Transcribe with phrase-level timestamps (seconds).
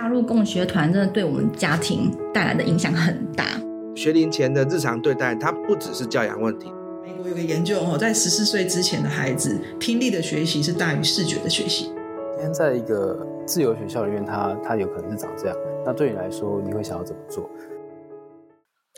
[0.00, 3.44] 加入共学团真的对我们家庭带来的影响很大。
[3.94, 6.72] 学龄前的日常对待，它不只是教养问题。
[7.02, 11.92] 美国有个研究哦，在十四岁之前的孩子，听力的学习是大于视觉的学习。
[12.32, 15.56] 今天在一个自由学校里面，他他有可能是长这样。
[15.84, 17.46] 那对你来说，你会想要怎么做？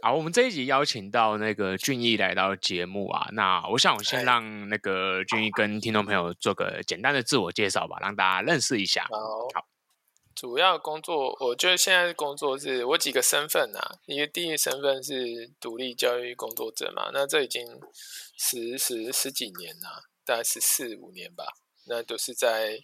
[0.05, 3.27] 好，我们这一集邀请到那个俊逸来到节目啊。
[3.33, 9.03] 那我想我先让那个俊逸跟听众朋友做个简单的自我介绍吧，让大家认识一下。
[9.11, 9.19] 好，
[9.55, 9.65] 好，
[10.35, 13.99] 主要工作，我觉得现在工作是我几个身份啊。
[14.07, 17.81] 一个第一身份是独立教育工作者嘛，那这已经
[18.37, 21.45] 十十十几年了，大概十四五年吧。
[21.87, 22.79] 那都是在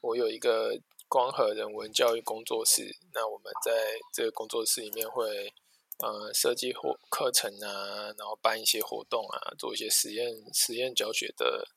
[0.00, 0.78] 我有一个
[1.08, 3.72] 光和人文教育工作室，那我们在
[4.12, 5.52] 这个工作室里面会。
[5.98, 11.68] 呃，设计或课程啊，然后办一些活动啊，做一些实验、实验教学的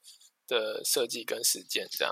[0.47, 2.11] 的设计跟实践这样。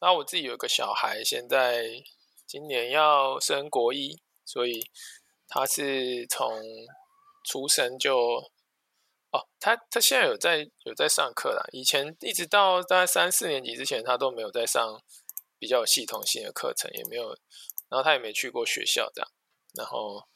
[0.00, 2.02] 那我自己有一个小孩，现在
[2.48, 4.80] 今年要升国一，所以
[5.46, 6.60] 他是从
[7.44, 8.16] 出生就
[9.30, 11.62] 哦，他他现在有在有在上课啦。
[11.72, 15.00] 以前一直到大概三四年级之前，他都没有在上
[15.58, 17.28] 比较有系统性的课程，也没有，
[17.88, 19.30] 然后他也没去过学校这样，
[19.74, 20.26] 然后。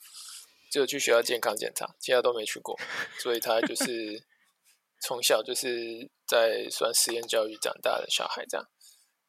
[0.70, 2.74] 只有去学校健康检查，其他都没去过，
[3.18, 4.24] 所以他就 是
[5.02, 8.66] 从小就是在算实验教育长大的小孩这样。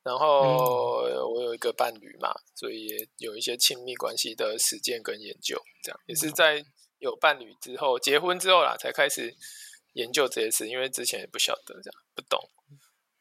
[0.03, 1.01] 然后
[1.33, 6.63] 我有一个伴侣嘛，所以也有一些亲密关系的实践跟研究，这样也是在
[6.99, 9.35] 有伴侣之后，结婚之后啦，才开始
[9.93, 12.39] 研究这些事，因为之前也不晓得这样，不懂。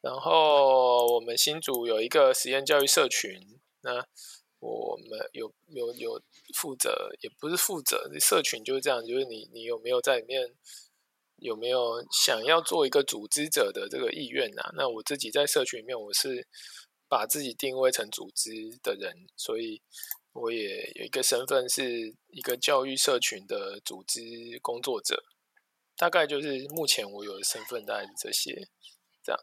[0.01, 4.05] 然后我们新组有一个实验教育社群，那。
[4.65, 6.21] 我们有有有
[6.55, 10.55] 负责，也不是负责，社群就是这样，就是你你有没有在里面，
[11.43, 14.71] 有没有想要做一个组织者的这个意愿啊？
[14.77, 16.47] 那我自己在社群里面，我是
[17.09, 18.49] 把自己定位成组织
[18.81, 19.81] 的人，所以
[20.31, 24.21] 我也有一个身份是一个教育社群的组织
[24.61, 25.21] 工作者，
[25.97, 28.69] 大概就是目前我有的身份大概是这些，
[29.21, 29.39] 这样，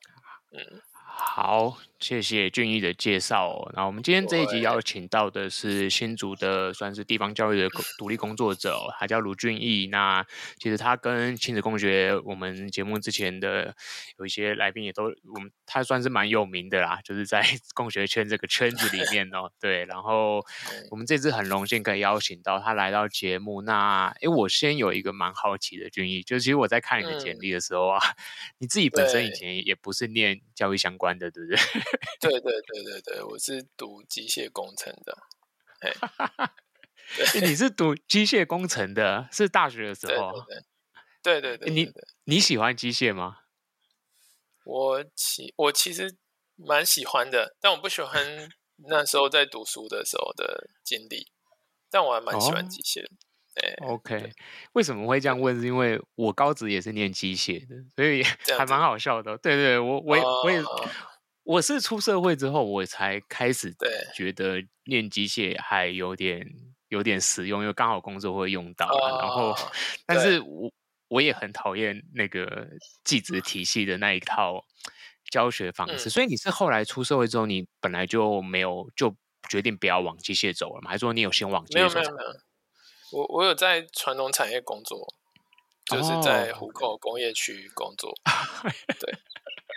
[0.52, 0.82] 嗯。
[1.12, 3.72] 好，谢谢俊逸的介绍哦。
[3.74, 9.88] 那我们今天这一集邀请到的是新竹的，算是地方教育的独立工作者哦，他叫卢俊逸。
[9.88, 10.24] 那
[10.58, 13.74] 其实他跟亲子共学，我们节目之前的
[14.18, 15.04] 有一些来宾也都，
[15.34, 17.44] 我们他算是蛮有名的啦，就是在
[17.74, 19.50] 共学圈这个圈子里面哦。
[19.60, 20.40] 对，然后
[20.90, 23.62] 我们这次很荣幸可以邀请到他来到节目。
[23.62, 28.16] 那诶，我先有一个蛮好奇的，俊逸，就是其实我在看你的简历的时候啊，嗯、
[28.58, 31.30] 你自己本身以前也不是念教育相关的。
[31.30, 31.56] 对不对？
[32.20, 35.16] 对对对对对，我是读机械工程的。
[37.32, 40.32] 对，你是读机械工程的，是大学的时候。
[41.22, 41.92] 对对对，对，对，对，对，你
[42.24, 43.38] 你喜欢机械吗？
[44.64, 46.14] 我其我其实
[46.56, 48.50] 蛮喜欢的，但我不喜欢
[48.88, 51.32] 那时候在读书的时候的经历。
[51.92, 53.08] 但我还蛮喜欢机械的。
[53.08, 53.29] 哦对
[53.82, 54.32] OK，
[54.72, 55.60] 为什么会这样问？
[55.60, 58.22] 是因为我高职也是念机械的，所以
[58.56, 59.36] 还蛮好笑的。
[59.38, 60.62] 对，对对，我我也、哦、我也
[61.42, 63.74] 我是出社会之后，我才开始
[64.14, 66.46] 觉得念机械还有点
[66.88, 68.86] 有点实用，因为刚好工作会用到。
[68.86, 69.54] 哦、然后，
[70.06, 70.72] 但是我
[71.08, 72.68] 我也很讨厌那个
[73.04, 74.64] 技职体系的那一套
[75.30, 76.08] 教学方式。
[76.08, 79.14] 嗯、所以你是后来出社会之后，你本来就没有就
[79.48, 80.90] 决定不要往机械走了吗？
[80.90, 81.94] 还是说你有先往机械走？
[81.98, 82.49] 没有没有没有。
[83.12, 85.14] 我我有在传统产业工作，
[85.86, 88.12] 就是在虎口工业区工作。
[88.62, 88.72] Oh.
[89.00, 89.14] 对，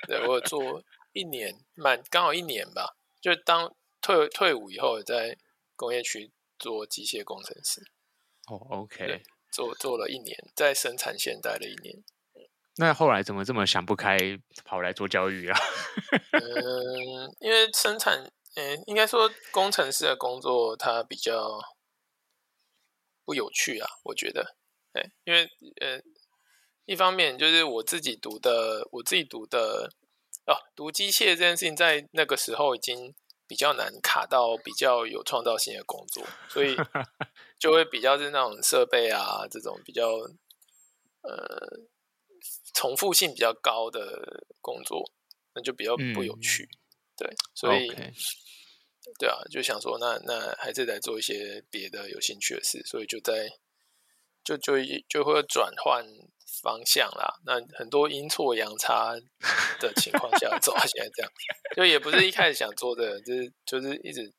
[0.08, 0.84] 对我有做
[1.14, 2.98] 一年，满刚好一年吧。
[3.22, 5.38] 就当退退伍以后，在
[5.78, 7.82] 工业区做机械工程师。
[8.48, 12.04] 哦、oh,，OK，做做了一年，在生产线待了一年。
[12.76, 14.18] 那后来怎么这么想不开，
[14.66, 15.58] 跑来做教育啊？
[16.34, 21.60] 嗯，因为生产，嗯，应该说工程师的工作，它比较。
[23.26, 24.56] 不有趣啊，我觉得，
[24.94, 25.50] 哎，因为
[25.82, 26.02] 呃，
[26.86, 29.90] 一方面就是我自己读的，我自己读的
[30.46, 33.16] 哦，读机械这件事情在那个时候已经
[33.48, 36.76] 比较难卡到比较有创造性的工作，所以
[37.58, 40.10] 就会比较是那种设备啊这种比较
[41.22, 41.80] 呃
[42.74, 45.10] 重复性比较高的工作，
[45.54, 46.78] 那就比较不有趣，嗯、
[47.18, 47.90] 对，所以。
[47.90, 48.14] Okay.
[49.20, 53.50] 对啊，就想说那那还是来做一些别的有兴趣的事，所以就在
[54.44, 54.76] 就就
[55.10, 56.06] 就会转换
[56.62, 57.40] 方向啦。
[57.46, 59.16] 那很多阴错阳差
[59.80, 61.32] 的情况下走到现在这样，
[61.76, 64.34] 就也不是一开始想做的，就是就是一直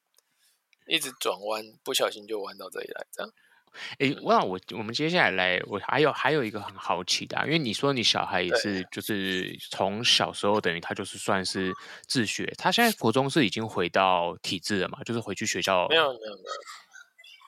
[0.87, 3.32] 一直转弯，不小心就弯到这里来这样。
[3.99, 11.73] 诶，那我我们接下来来，我还有还有一个很好奇的、啊，因为你说你小孩也是，就是从小时候等于他就是算是
[12.06, 15.03] 自学，他现在国中是已经回到体制了嘛？
[15.05, 15.87] 就是回去学校？
[15.88, 16.37] 没有没有没有，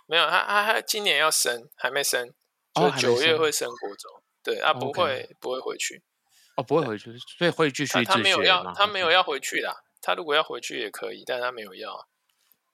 [0.07, 2.33] 没有他他他今年要升，还没升，
[2.75, 6.03] 就九月会升国中，对啊，不会.不会回去，
[6.57, 8.15] 哦，不会回去，所以会继续自学吗？
[8.15, 9.75] 他没有要，他没有要回去啦。
[10.01, 12.09] 他如果要回去也可以，但他没有要。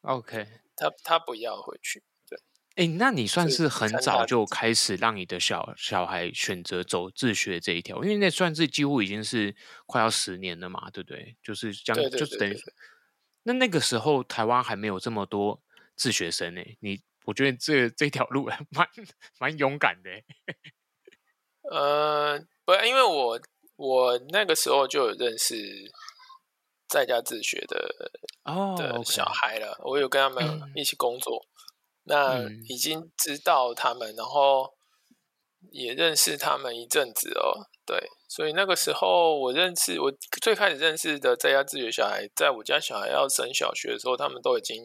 [0.03, 0.47] OK，
[0.77, 2.03] 他他不要回去。
[2.75, 9.55] 对，哎、欸，那你算是很早就开始让你的小小孩选择走自学这一条，因为那算是几乎已经是
[9.87, 11.37] 快要十年了嘛，对不对？
[11.43, 12.57] 就是将，就是等于。
[13.45, 15.61] 那那个时候台湾还没有这么多
[15.97, 18.89] 自学生呢，你我觉得这这条路 蛮
[19.39, 20.11] 蛮勇敢的。
[21.71, 23.41] 呃，不，因为我
[23.77, 25.91] 我那个时候就有认识。
[26.89, 28.13] 在家自学的
[28.45, 29.93] 哦的小孩了，oh.
[29.93, 31.52] 我有跟他们一起工作，嗯、
[32.05, 34.75] 那已经知道他们，然后
[35.71, 37.69] 也认识他们一阵子哦。
[37.85, 44.85] 对，所以那个时候我认识我最开始认识的在家自学小孩，在我家小孩要升小学的时候，他们都已经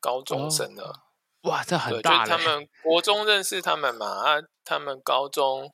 [0.00, 0.84] 高中生了。
[0.84, 1.52] Oh.
[1.52, 2.24] 哇，这很大！
[2.24, 5.70] 就是、他们国中认识他们嘛，啊，他们高中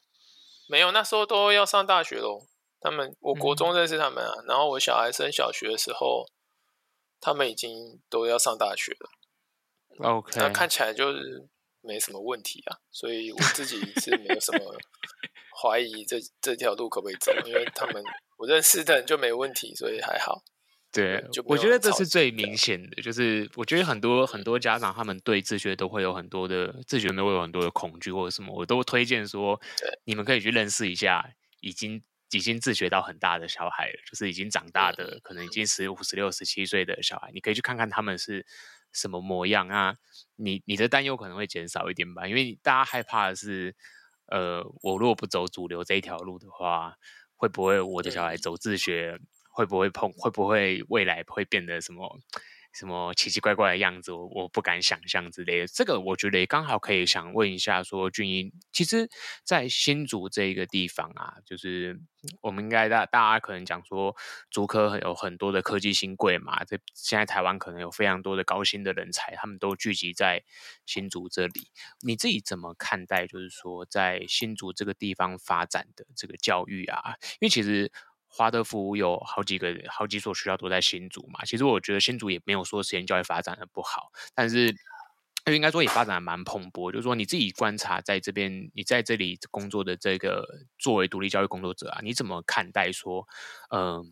[0.68, 2.40] 没有，那时候都要上大学喽。
[2.80, 6.26] 他们，我国中认识他们啊，嗯、然后我小孩升小学的时候，
[7.20, 9.10] 他们已经都要上大学了。
[10.02, 11.46] OK，那看起来就是
[11.80, 14.58] 没什么问题啊，所以我自己是没有什么
[15.62, 18.02] 怀疑这这条路可不可以走，因为他们
[18.36, 20.42] 我认识的人就没问题，所以还好。
[20.92, 29.60] 对，就我觉得这是最明显的，就是我觉得很多很多家长他们对自学都会有很多的自学都会有很多的恐惧或者什么，我都推荐说，
[30.04, 32.02] 你们可以去认识一下已经。
[32.32, 38.46] 已经自学到很大的小孩了，就是已经长大的，可能已经十五、十六、十七岁的小孩，你可以去看看他们是
[38.92, 39.96] 什么模样啊。
[40.36, 43.74] 你你的担忧可能会减少一点吧，因为大家害怕的是，
[44.26, 46.94] 呃，我如果不走主流这一条路的话，
[47.36, 49.18] 会不会我的小孩走自学，
[49.52, 52.20] 会不会碰，会不会未来会变得什么？
[52.72, 55.66] 什么奇奇怪怪的样子，我我不敢想象之类的。
[55.66, 59.08] 这个我觉得也刚好可以想问一下，说俊英，其实，
[59.44, 62.00] 在新竹这一个地方啊，就是
[62.40, 64.14] 我们应该大大家可能讲说，
[64.50, 70.42] 竹科有很多的科技新贵嘛，这现在台湾可能有非常多的高薪的人才，他们都聚集在
[70.86, 71.70] 新竹这里。
[72.00, 73.26] 你自己怎么看待？
[73.26, 77.90] 就是说，在新竹这个地方发展的这个教育啊，因为其实。
[78.32, 81.44] 华德福有好几个、好几所学校都在新竹嘛。
[81.44, 84.74] 其实我觉得新竹也没有说实验教育发展的不好，但是
[85.46, 86.92] 应该说也发展的蛮蓬勃。
[86.92, 90.46] 就是说你自己观察在这边，你在这里工作的这个
[90.78, 93.26] 作为独立教育工作者啊，你怎么看待说，
[93.70, 94.06] 嗯、呃，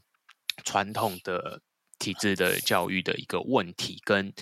[0.65, 1.61] 传统的
[1.99, 4.33] 体制的教育的一个问题，跟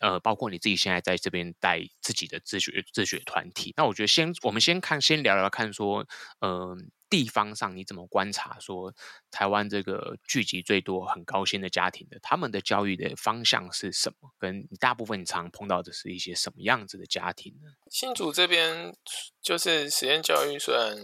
[0.00, 3.74] 呃，包括你自己现在在这边带自己的自学自学团体。
[3.76, 6.06] 那我觉得先我们先看，先聊聊看说，
[6.40, 8.94] 嗯、地方上你怎么观察说
[9.32, 14.30] 台湾这个聚集最多很高薪的家庭的他们的教育的方向是什么？
[14.38, 17.68] 跟大部分你常碰到的是一些什么样子的家庭呢？
[17.90, 18.96] 新竹这边
[19.42, 20.96] 就是实验教育，虽然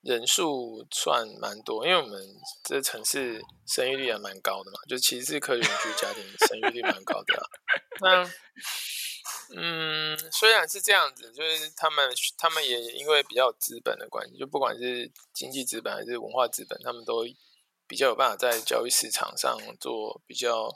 [0.00, 2.18] 人数算蛮多，因为我们
[2.62, 7.44] 这城市生育率也蛮高的嘛，就其实是科学园区家庭生育率蛮高的啊。
[8.00, 8.30] 那
[9.56, 17.24] 嗯，虽然是这样子，就是他们他们也因为比较有资本的关系，就不管是经济资本还是文化资本，他们都
[17.86, 20.66] 比较有办法在交易市场上做比较，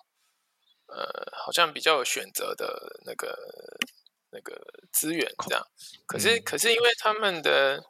[0.86, 3.36] 呃，好像比较有选择的那个
[4.30, 4.60] 那个
[4.92, 5.66] 资源这样。
[6.06, 7.84] 可是可是因为他们的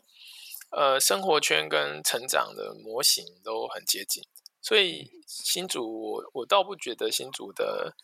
[0.71, 4.25] 呃生活圈跟成长的模型都很接近，
[4.63, 7.95] 所以新竹我我倒不觉得新竹的。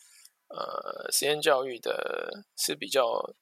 [0.57, 3.35] 呃，实验教育的是比较，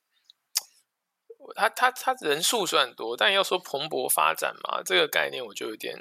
[1.54, 5.95] 他他他人数算多，但要说蓬勃发展嘛，这个概念我就有点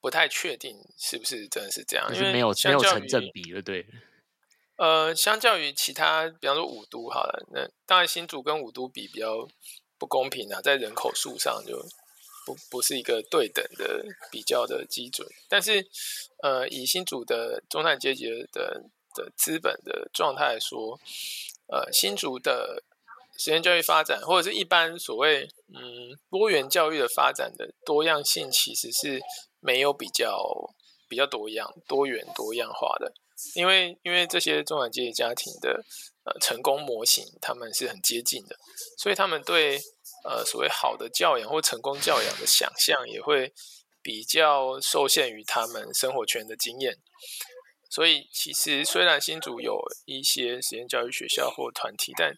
[0.00, 3.86] 不太确定是不是真的是这样，因为没有没有成正比了，对。
[4.76, 9.46] 呃，相较于其他，比方说五都好了，那当然新竹跟五都比比较
[9.96, 11.80] 不公平啊，在人口数上就
[12.44, 15.86] 不不是一个对等的比较的基准，但是
[16.42, 18.82] 呃，以新竹的中产阶级的。
[19.14, 20.98] 的资本的状态来说，
[21.68, 22.82] 呃，新竹的
[23.38, 29.20] 实验教育发展，或者是一般所谓嗯多元教育的发展的多样性，其实是
[29.60, 30.74] 没有比较
[31.08, 33.12] 比较多样、多元、多样化的。
[33.54, 35.84] 因为因为这些中产阶级家庭的
[36.24, 38.56] 呃成功模型，他们是很接近的，
[38.96, 39.80] 所以他们对
[40.24, 43.52] 呃所谓好的教养或成功教养的想象，也会
[44.00, 46.96] 比较受限于他们生活圈的经验。
[47.94, 52.34] 所以，其实虽然新竹有一些实验教育学校或团体，但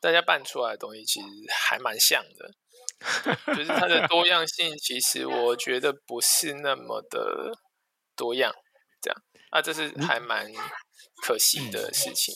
[0.00, 7.52] 大家办出来的东西其实还蛮像的，就是它的多样性，其实我觉得不是那么的
[8.16, 8.52] 多样，
[9.00, 10.52] 这样啊，这是还蛮
[11.22, 12.34] 可惜的事情。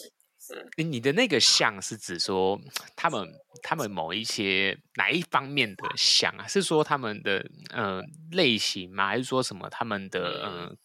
[0.76, 2.56] 嗯，你的那个像是指说
[2.94, 3.28] 他们
[3.64, 6.46] 他们某一些哪一方面的像啊？
[6.46, 8.00] 是说他们的呃
[8.30, 9.08] 类型吗？
[9.08, 10.76] 还是说什么他们的呃？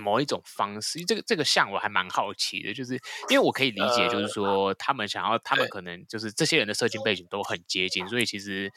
[0.00, 2.94] 某一种方式，这个这个像我还蛮好奇的，就是
[3.28, 8.72] 因为我可以理解，就是说他们想要，他们可能就是这些人的社经背景都很接近，所以其实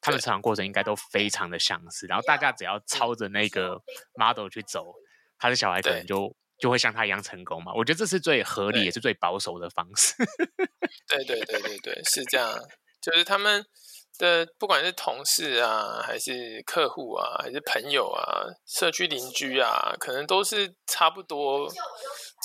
[0.00, 2.06] 他们成长过程应该都非常的相似。
[2.06, 3.80] 然后大家只要抄着那个
[4.14, 4.94] model 去走，
[5.38, 7.72] 他的小孩可能就就会像他一样成功嘛。
[7.74, 10.14] 我觉得这是最合理也是最保守的方式。
[11.08, 12.58] 对对对对对，是这样，
[13.00, 13.64] 就是他们。
[14.18, 21.68] 的不管是同事啊，还是客户啊，还是朋友啊，社区邻居啊，可能都是差不多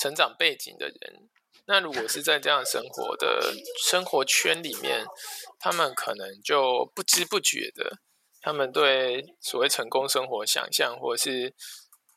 [0.00, 1.28] 成长背景的人。
[1.66, 5.04] 那如果是在这样生活的生活圈里面，
[5.58, 7.98] 他们可能就不知不觉的，
[8.40, 11.54] 他们对所谓成功生活想象，或者是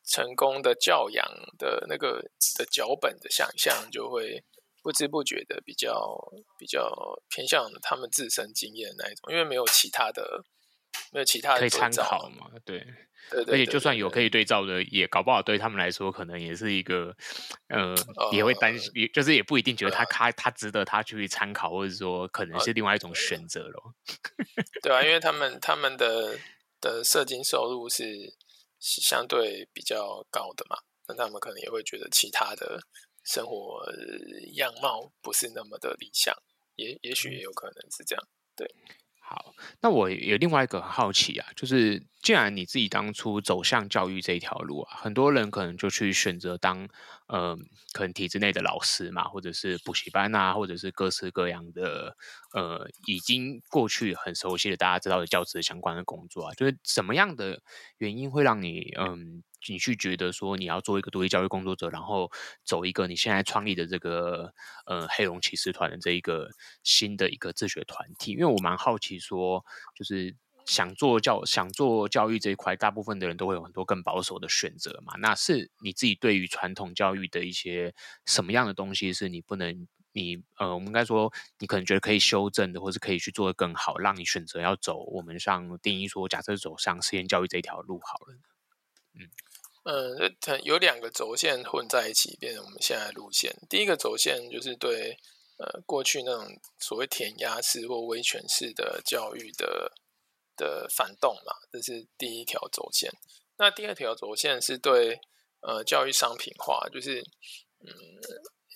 [0.07, 1.25] 成功的教养
[1.57, 2.21] 的那个
[2.57, 4.43] 的脚本的想象，就会。
[4.81, 6.19] 不知不觉的比较
[6.57, 10.43] 比较偏向他们自身经验那一种，因为没有其他的，
[11.11, 12.79] 没有其他的可以参考嘛，对，
[13.29, 17.15] 对，对，对，而且就算有可以对照的，也搞不好对他们来说，可能也是一个，
[17.67, 23.93] 呃，呃也会担心，也就是也不一定觉得他他、呃、他值得他去参考，或者说可能是另外一种选择咯。
[24.81, 26.39] 对啊，因为他们他们的
[26.79, 28.33] 的社经收入是
[28.79, 32.81] 相对比较高的嘛，那他们可能也会觉得其他的。
[33.23, 33.83] 生活
[34.53, 36.35] 样貌不是那么的理想，
[36.75, 38.27] 也也许也有可能是这样。
[38.55, 38.67] 对，
[39.19, 46.89] 好，那我有另外一个很好奇啊，就是既然你自己当初走向教育这一条路啊，很多人可能就去选择当
[47.27, 47.57] 呃，
[47.93, 52.17] 可能体制内的老师嘛，或者是补习班啊，或者是各式各样的
[52.53, 57.61] 呃，已经过去很熟悉的大家知道的教职相关的工作啊，就是什么样的
[57.97, 59.43] 原因会让你嗯？
[59.67, 62.31] 你去觉得说你要做一个独立教育工作者，然后
[62.63, 64.53] 走一个你现在创立的这个
[64.85, 66.49] 呃黑龙骑士团的这一个
[66.83, 69.63] 新的一个自学团体，因为我蛮好奇说，
[69.95, 75.13] 就是想做教想做教育这一块，大部分的人都会有很多更保守的选择嘛。
[75.19, 77.93] 那是你自己对于传统教育的一些
[78.25, 88.35] 什么样的东西是你不能你呃，我们应该说你可能觉得可以修正的，或是可以去做得更好，让你选择要走我们像定义说，假设走上实验教育这条路好了，
[89.15, 89.29] 嗯。
[89.83, 93.51] 嗯，这有两个轴线混在一起，变成我们现在路线。
[93.67, 95.17] 第一个轴线就是对
[95.57, 96.47] 呃过去那种
[96.79, 99.91] 所谓填鸭式或威权式的教育的
[100.55, 103.11] 的反动嘛，这是第一条轴线。
[103.57, 105.19] 那第二条轴线是对
[105.61, 107.19] 呃教育商品化，就是
[107.79, 107.89] 嗯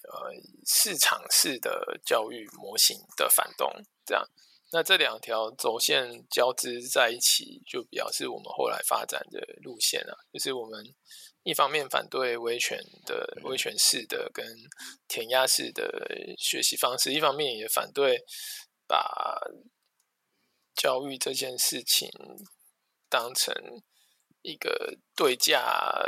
[0.09, 0.31] 呃
[0.65, 3.71] 市场式的教育模型的反动，
[4.05, 4.27] 这样。
[4.75, 10.84] 那这两条轴线交织在一起，就表示我们后来发展的路线啊，就是我们
[11.44, 14.46] 一方面反对威权的威权式的跟
[15.08, 15.89] 填鸭式的
[16.38, 18.17] 学习方式，一方面也反对
[18.86, 19.39] 把
[20.75, 22.10] 教育这件事情
[23.08, 23.55] 当成
[24.41, 26.05] 一个对价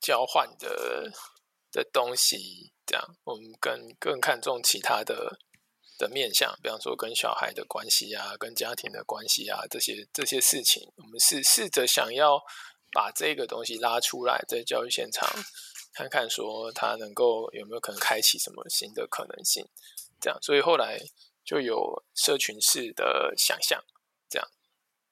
[0.00, 1.12] 交换的
[1.70, 5.38] 的东西，这样我们更更看重其他的。
[5.98, 12.40] 的面向，比方说跟小孩的关系啊，跟家庭的关系啊，这些这些事情，我们是试着想要
[12.92, 15.28] 把这个东西拉出来，在教育现场
[15.92, 19.66] 看看，说它能够有没有可能开启什么新的可能性，
[20.20, 21.00] 这样，所以后来
[21.44, 23.82] 就有社群式的想象，
[24.30, 24.48] 这样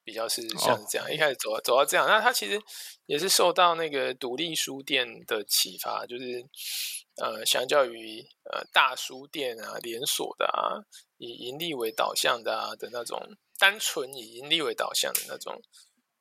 [0.05, 1.15] 比较是像是这样，oh.
[1.15, 2.61] 一开始走走到这样，那它其实
[3.07, 6.47] 也是受到那个独立书店的启发，就是。
[7.19, 8.21] 呃，相较于
[8.53, 10.85] 呃大书店啊、连锁的啊、
[11.17, 13.19] 以盈利为导向的啊的那种
[13.59, 15.59] 单纯以盈利为导向的那种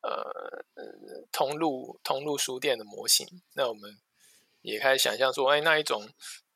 [0.02, 0.66] 呃
[1.32, 4.00] 通路通路书店的模型，那我们
[4.62, 6.08] 也开始想象说，哎，那一种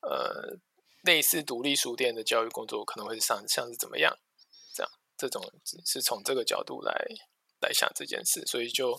[0.01, 0.57] 呃
[1.03, 4.17] 类似独立书店的教育工作可能会是像像是怎么样？
[4.73, 5.43] 这样这种
[5.85, 6.93] 是从这个角度来
[7.59, 8.97] 来想这件事，所以就。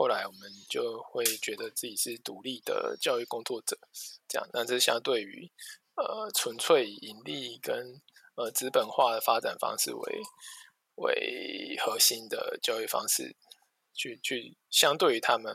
[0.00, 3.78] 后来我们就会觉得自己是独立的教育工作者，
[4.26, 5.46] 这样，那这相对于
[5.94, 8.00] 呃纯粹盈利跟
[8.34, 10.22] 呃资本化的发展方式为
[10.94, 13.36] 为核心的教育方式，
[13.92, 15.54] 去去相对于他们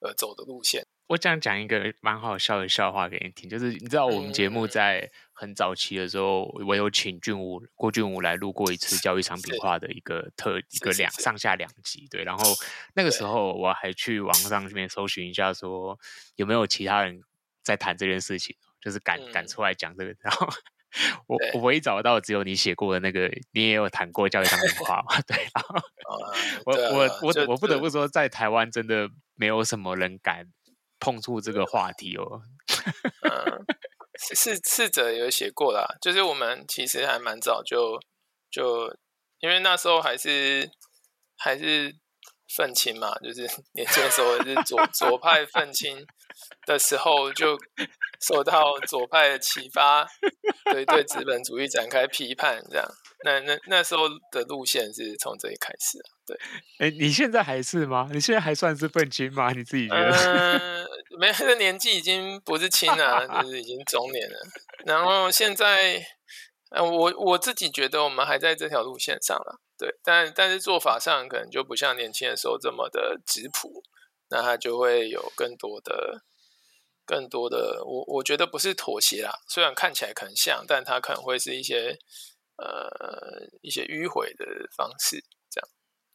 [0.00, 0.86] 而走的路线。
[1.08, 12.44] 我想讲一个蛮好笑的笑话给你听，就是你知道我们节目在很早期的时候，我有请俊武郭俊武来录过一次教育商品化的一个特一个两上下两集，对，然后
[12.94, 15.98] 那个时候我还去网上这边搜寻一下，说
[16.36, 17.22] 有没有其他人
[17.62, 20.46] 在谈这件事情，就是敢敢出来讲这个， 然后
[21.26, 25.18] 我我唯一找到只有你写过的那个，你也有谈过教育商品化嘛？
[25.26, 26.28] 对，然后、 啊、
[26.66, 30.46] 我我我我不得不说，在台湾真的没有什么人敢
[30.98, 32.42] 碰触这个话题哦。
[33.28, 33.64] 嗯，
[34.34, 38.00] 是是者有写过啦，就是我们其实还蛮早就
[38.50, 38.96] 就，
[39.40, 40.70] 因为那时候还是
[41.36, 41.94] 还是
[42.56, 43.42] 愤青嘛，就是
[43.74, 46.06] 年轻的时候是左 左派愤青
[46.66, 47.58] 的时候就。
[48.20, 50.04] 受到左派的启发，
[50.72, 52.84] 对对资本主义展开批判，这样，
[53.24, 56.38] 那那那时候的路线是从这里开始啊，对，
[56.78, 58.08] 哎，你现在还是吗？
[58.12, 59.50] 你现在还算是愤青吗？
[59.52, 60.58] 你自己觉得？
[60.58, 60.86] 嗯，
[61.18, 64.38] 没，这年纪已经不是青了，就是已经中年了。
[64.86, 66.06] 然后现在，
[66.70, 73.82] 我我自己觉得我们还在这条路线上了，对，但但是做法上可能就不像年轻的时候这么的质朴，
[74.30, 76.24] 那他就会有更多的。
[77.08, 81.96] 更多的，我我觉得不是妥协啦，虽然看起来可能像，但它可能会是一些
[82.58, 84.44] 呃一些迂回的
[84.76, 85.68] 方式，这样。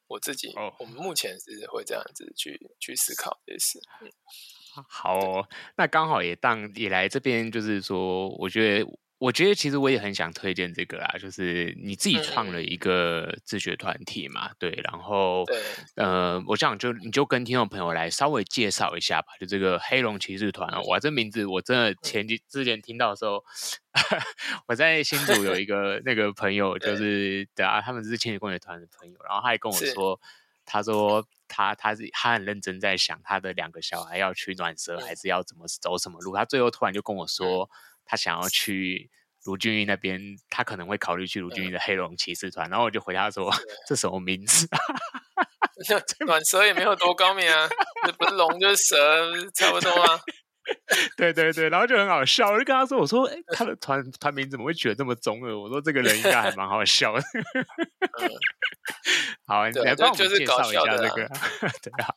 [0.08, 3.80] 我自己，哦、我们目前是会这样子去去思考这些事。
[4.02, 4.12] 嗯，
[4.88, 8.88] 好、哦，那刚好也当也来这边，就是说，我觉得。
[9.24, 15.62] 我觉得其实我也很想推荐这个啦，就是你自己创了一个自学团体嘛，嗯、对，然后，对。
[15.96, 23.46] 呃，我想就你就跟听众朋友来稍微介绍一下吧，就这个黑龙骑士团哦，哇，这名字我真的前几之前听到的时候，
[23.94, 24.20] 嗯、
[24.68, 30.20] 我在新竹有一个那个朋友， 就是对啊，他们是亲子共学团的朋友，然后他也跟我说，
[30.66, 37.64] 他说他他是他很认真在想他的两个小孩要去暖蛇，还是要怎么走什么路，他最后突然就跟我说。
[37.64, 37.70] 嗯
[38.06, 39.10] 他想要去
[39.46, 40.20] 卢俊义那边，
[40.50, 42.70] 他可能会考虑去卢俊义的黑龙骑士团。
[42.70, 43.54] 然后我就回答说
[43.88, 44.68] ：“这什么名字？
[46.26, 47.68] 暖蛇也没有多高明啊，
[48.18, 48.96] 不是龙就是蛇，
[49.54, 50.20] 差不多啊。”
[51.18, 55.58] 对对对，然后就很好笑，我就跟他说：“我说，哎，他的团团名怎么会取得这么中二？
[55.58, 57.20] 我说这个人应该还蛮好笑的。
[57.20, 58.30] 嗯”
[59.46, 61.16] 好，你来帮我们介绍一下这个。
[61.16, 62.14] 对啊，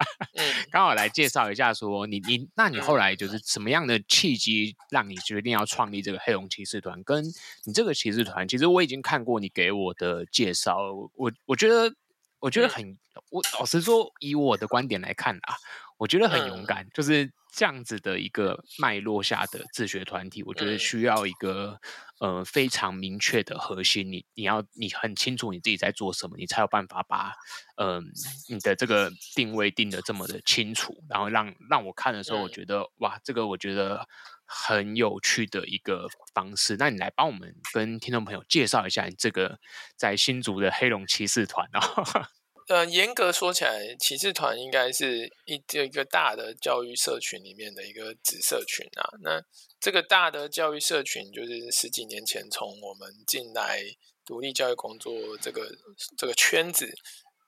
[0.70, 7.02] 刚好来介绍一下，说你你，那你后来就是什么样的契机让你决定要创立这个黑龙骑士团？
[7.02, 7.24] 跟
[7.64, 10.76] 你这个骑士团，其实我已经看过你给我的介绍，
[11.14, 11.92] 我我觉得
[12.38, 12.96] 我觉得很，
[13.30, 15.54] 我老实说，以我的观点来看啊，
[15.96, 17.32] 我觉得很勇敢，就是。
[17.54, 21.80] 这样子的一个脉络下的自学团体，我觉得需要一个
[22.20, 27.32] 呃非常明确的核心，你你要你很清楚你自己在做什么，你才有办法把
[27.76, 28.02] 嗯、呃、
[28.50, 34.06] 你的这个定位定得这么的清楚，然后让让我看的时候，我觉得哇，这个我觉得
[34.44, 36.76] 很有趣的一个方式。
[36.78, 39.58] 那你来帮我们跟听众朋友介绍一下你这个
[39.96, 42.28] 在新竹的黑龙骑士团啊。
[42.68, 49.06] 呃，严格说起来，骑士团应该是一一个大的教育社群里面的一个子社群啊。
[49.22, 49.40] 那
[49.78, 53.84] 这个大的教育社群，就是十几年前从我们进来
[54.24, 55.70] 独立教育工作这个
[56.18, 56.92] 这个圈子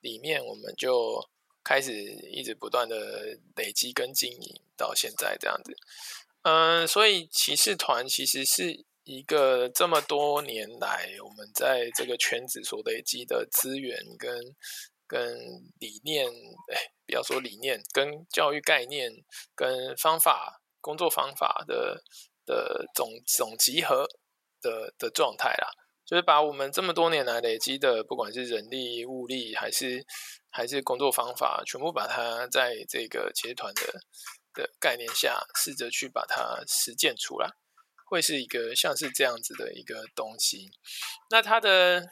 [0.03, 1.29] 里面，我们就
[1.65, 1.93] 开始
[2.31, 5.77] 一直不断的累积跟经营到现在这样子。
[6.43, 14.55] 嗯、所以骑士团其实是一个这么多年来我们在这个圈子所累积的资源跟。
[15.09, 15.37] 跟
[15.81, 19.11] 理念，哎，不要说理念，跟教育概念、
[19.57, 22.05] 跟方法、工作方法的
[22.44, 24.07] 的总总集合
[24.61, 25.68] 的的状态啦，
[26.05, 30.05] 就是把我们这么多年来累积的，不管是人力、物力，还是
[30.51, 33.83] 还是工作方法，全部把它在这个骑士团的
[34.53, 37.49] 的概念下，试着去把它实践出来，
[38.11, 40.71] 会是一个像是这样子的一个东西。
[41.31, 42.07] 那它的。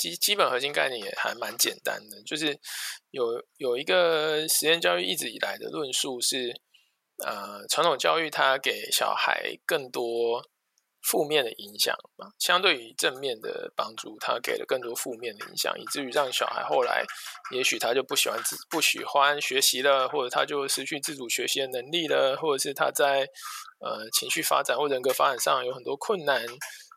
[0.00, 2.58] 基基本核心概念也还蛮简单的，就是
[3.10, 6.58] 有有一个实验教育一直以来的论述是，
[7.26, 10.42] 呃，传统教育它给小孩更多
[11.02, 17.04] 负面的影响嘛，相对于正面的帮助，它给了更多负面的影响，以至于让小孩后来
[17.54, 23.28] 也许他就不喜欢自不喜欢学习了，或者他就失去自主学习的能力了，或者是他在
[23.80, 26.46] 呃情绪发展或人格发展上有很多困难。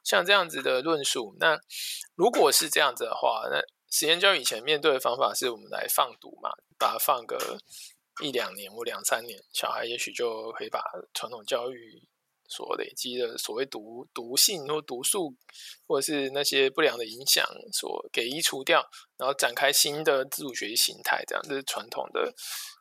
[0.03, 1.59] 像这样子的论述，那
[2.15, 7.57] 如果是这样子的话，那实验教育以前面对的方法是我们来放毒嘛，把它放个
[8.21, 10.81] 一两年或两三年，小孩也许就可以把
[11.13, 12.03] 传统教育
[12.49, 15.35] 所累积的所谓毒毒性或毒素，
[15.87, 18.85] 或者是那些不良的影响所给移除掉，
[19.17, 22.33] 然后展开新的自主学习形态，这样这是传统的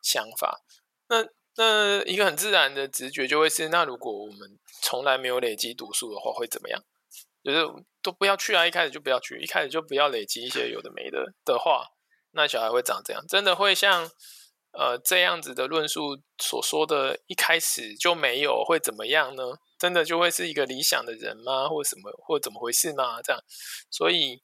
[0.03, 0.61] 想法。
[1.09, 1.25] 那
[1.57, 6.83] 那一个很自然的直觉就会是，那如果我们从来没有累积毒素的话，会怎么样？
[7.43, 7.67] 就是
[8.03, 8.67] 都不要去啊！
[8.67, 11.87] 一开始就不要去，一开始就不要累积一些有的没的的话，
[12.33, 14.11] 那小孩会长这样，真的会像
[14.73, 19.43] 呃这样子的论述所说的一开始就没有会怎么样呢？
[19.79, 21.69] 真的就会是一个理想的人吗？
[21.69, 23.21] 或什么或怎么回事吗？
[23.21, 23.43] 这样，
[23.91, 24.41] 所以，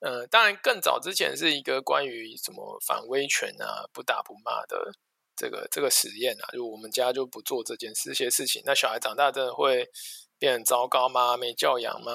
[0.00, 4.90] 呃，当然更早之前是一个关于什么反威权啊、不打不骂的
[5.36, 8.62] 这个这个实验啊，就我们家就不做这件事些事情。
[8.64, 9.86] 那小孩长大真的会
[10.38, 11.36] 变很糟糕吗？
[11.36, 12.12] 没教养吗？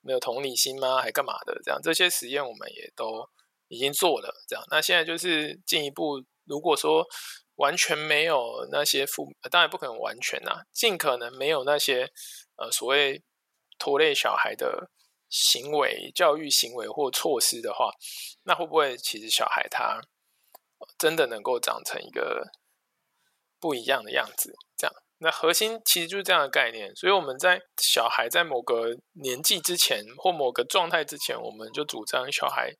[0.00, 1.00] 没有同理心吗？
[1.02, 1.60] 还干嘛的？
[1.64, 3.28] 这样这些实验我们也都
[3.68, 4.32] 已经做了。
[4.48, 7.06] 这样，那现在就是进一步，如果说。
[7.56, 12.10] 完全没有那些负，当然不可能完全啊，尽可能没有那些
[12.56, 13.22] 呃所谓
[13.78, 14.88] 拖累小孩的
[15.28, 17.90] 行为、教育行为或措施的话，
[18.44, 20.00] 那会不会其实小孩他
[20.98, 22.46] 真的能够长成一个
[23.58, 24.54] 不一样的样子？
[24.78, 26.94] 这样，那核心其实就是这样的概念。
[26.96, 32.72] 所以我们在小孩在某个年纪之前或某个状态之前，我们就主张小孩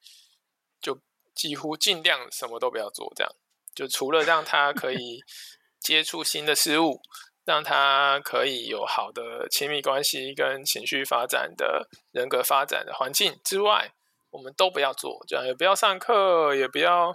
[0.80, 0.98] 就
[1.34, 3.32] 几乎尽量什么都不要做，这样。
[3.74, 5.20] 就除了让他可以
[5.78, 7.00] 接触新的事物，
[7.44, 13.92] 让他可以有好的亲密关系跟情绪发展的人格发展的环境之外，
[14.30, 17.14] 我们都不要做，这样也不要上课，也不要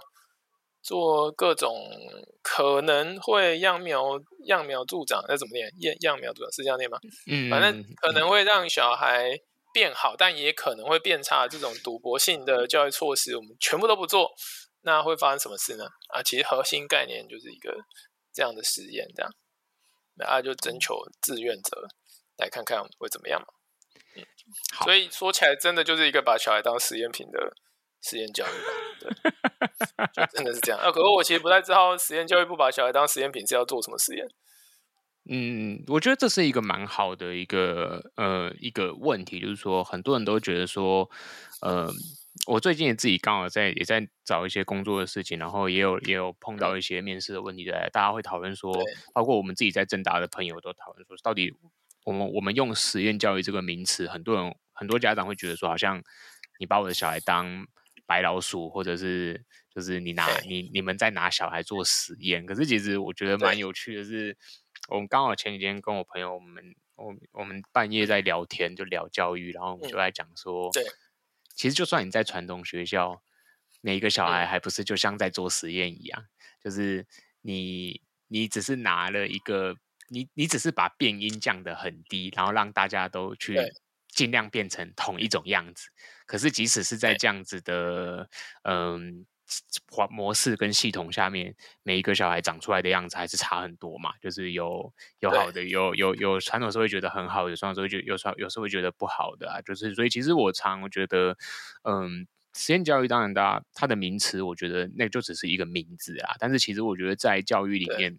[0.86, 1.90] 做各种
[2.42, 4.04] 可能会揠苗
[4.46, 5.68] 揠苗助长，那怎么念？
[5.80, 6.96] 揠揠苗助长是这样念吗？
[7.26, 9.36] 嗯，反正可能会让小孩
[9.74, 14.30] 变好，但也可能会变差，这种赌博性的教育措施，我们全部都不做。
[14.82, 15.86] 那会发生什么事呢？
[16.14, 17.76] 啊，其实核心概念就是一个
[18.32, 19.32] 这样的实验，这样，
[20.14, 21.88] 那就征求志愿者
[22.38, 23.48] 来看看会怎么样嘛。
[24.14, 24.24] 嗯，
[24.84, 27.52] 所以说起来，真的就是一个把小孩当实验品的
[28.08, 28.70] 实验教育吧。
[29.00, 29.10] 对，
[30.14, 30.80] 就真的是这样。
[30.80, 34.26] 啊，可是我其实不太知道实验教育不把小孩当实验品是要做什么实验。
[35.28, 41.10] 嗯，我觉得这是一个蛮好的一个呃一个问题，就是说很多人都觉得说，
[41.62, 41.90] 呃。
[42.46, 48.70] 我最近也自己刚好在也在找一些工作的事情，然后也有也有碰到一些面试的问题，在大家会讨论说，
[49.14, 51.50] 包括我们自己在正大的朋友都讨论说，到底
[52.04, 56.00] 我们我们用实验教育这个名词，很多人很多家长会觉得说，好像
[56.60, 57.66] 你把我的小孩当
[58.06, 62.46] 白老鼠，或者是就是你拿你你们在拿小孩做实验。
[62.46, 64.36] 可是其实我觉得蛮有趣的是，
[64.88, 66.64] 我们刚好前几天跟我朋友我们
[66.94, 70.84] 我我们半夜在聊天，就聊教育，然后我们就在讲说，对。
[71.54, 73.22] 其实，就算你在传统学校，
[73.80, 76.26] 每一个小孩还不是就像在做实验一样，
[76.62, 77.06] 就是
[77.40, 79.74] 你你只是拿了一个，
[80.10, 83.56] 你你只是把变音降得很低，然后让大家都去
[84.16, 85.90] 尽量变成同一种样子。
[86.26, 88.28] 可是，即使是在这样子的，
[88.64, 89.24] 嗯。
[90.10, 101.36] 模式跟系统下面，每一个小孩长出来的样子还是差很多嘛，就是有有好的，有有有传统社会觉得很好，有传统社会觉有时候有时候会觉得不好的啊，就是所以其实我常觉得，
[101.84, 108.18] 嗯，实验教育当然大家它的名词，我觉得那就只是一个名字啊，但是其实我觉得在教育里面，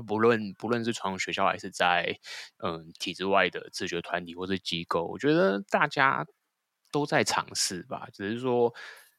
[0.00, 2.18] 不论不论是传统学校还是在
[2.58, 6.26] 嗯体制外的自学团体或是机构，我觉得大家
[6.90, 8.74] 都在尝试吧，只是说。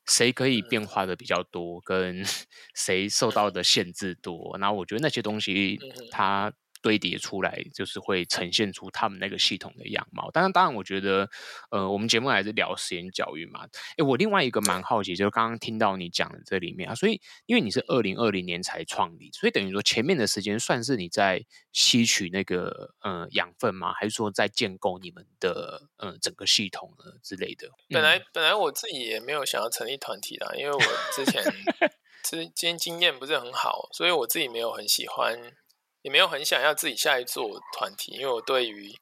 [0.06, 2.26] 谁可以变化的比较多，跟
[2.76, 5.80] 谁受到的限制多，那我觉得那些东西
[6.12, 6.52] 它
[6.84, 10.30] 堆叠出来，就是会呈现出他们那个系统的样貌。
[10.30, 11.30] 当然，当然，我觉得，
[11.72, 13.66] 呃，我们节目还是聊实验教育嘛。
[13.98, 23.94] 诶，我另外一个蛮好奇，就是刚刚听到你讲的这里面啊，所以因为你是二零二零年才创立，所以等于说前面的时间算是你在吸取那个呃养分吗？
[23.94, 27.70] 还是说在建构你们的呃整个系统呢之类的？
[27.90, 30.82] 本来本来我自己也没有想要成立团体啦，因为我
[31.16, 31.42] 之前
[32.24, 35.56] 其实经经验不是很好，所以我自己没有很喜欢。
[36.04, 38.94] 也没有很想要自己下去做团体，因为我对于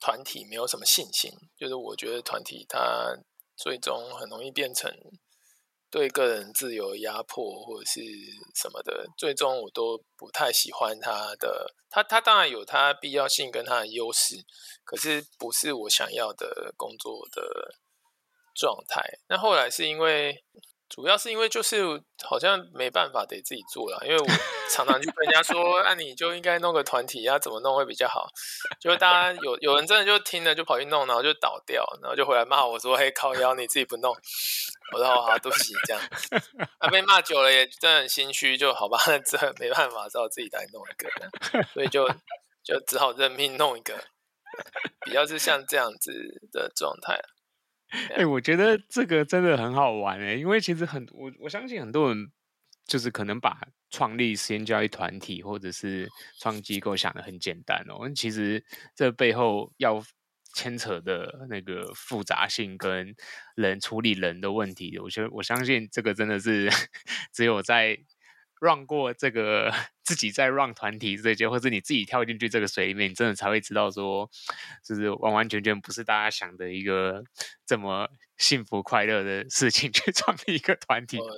[0.00, 1.30] 团体没有什么信心。
[1.58, 3.14] 就是我觉得团体它
[3.56, 4.90] 最终很容易变成
[5.90, 8.00] 对个人自由压迫或者是
[8.54, 11.74] 什么的，最终我都不太喜欢它的。
[11.90, 14.36] 它它当然有它必要性跟它的优势，
[14.84, 17.74] 可是不是我想要的工作的
[18.54, 19.18] 状态。
[19.28, 20.44] 那后来是因为。
[20.94, 21.82] 主要是因为就是
[22.22, 24.26] 好像没办法得自己做了，因为我
[24.70, 28.28] 常常就跟人家说，那、啊、你就应该弄个团体，啊怎么弄会比较好？
[28.78, 34.14] 就大家有有人真的就听了就跑去弄，然后就倒掉，然后就回来骂我说：“嘿，靠腰你自己不弄。”
[34.92, 36.02] 我说：“好，对不起。”这样，
[36.78, 42.06] 啊、被骂久了也真的很心虚，就好吧，那这没办法，只好自己来弄一个，所以就
[42.62, 43.94] 就只好认命弄一个，
[45.06, 46.12] 比较是像这样子
[46.52, 47.18] 的状态。
[48.14, 52.30] 哎、我觉得这个真的很好玩哎，因为其实很我我相信很多人
[52.86, 56.08] 就是可能把创立实验教育团体或者是
[56.40, 60.02] 创机构想的很简单哦，其实这背后要
[60.54, 63.14] 牵扯的那个复杂性跟
[63.56, 66.68] 人处理人的问题，我觉得我相信这个真的是
[67.32, 67.98] 只有在
[68.62, 69.72] run 过这个
[70.04, 74.30] 自己在 run 团体这些，或者你自己跳进去这个水里面，你真的才会知道说，
[74.84, 77.24] 就是完完全全不是大家想的一个
[77.66, 81.18] 这么幸福快乐的事情去 创立一个团体。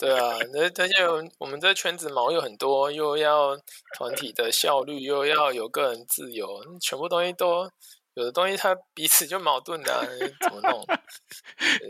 [0.00, 0.94] 对啊，那而且
[1.38, 3.56] 我们这圈子毛又很多，又要
[3.96, 6.48] 团体的效率，又要有个人自由，
[6.80, 7.68] 全部东西都
[8.14, 10.06] 有的东西它彼此就矛盾的、啊，
[10.40, 10.84] 怎么弄？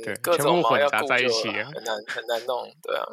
[0.02, 3.04] 对，各种毛要混杂在一起，很难很难弄，对啊。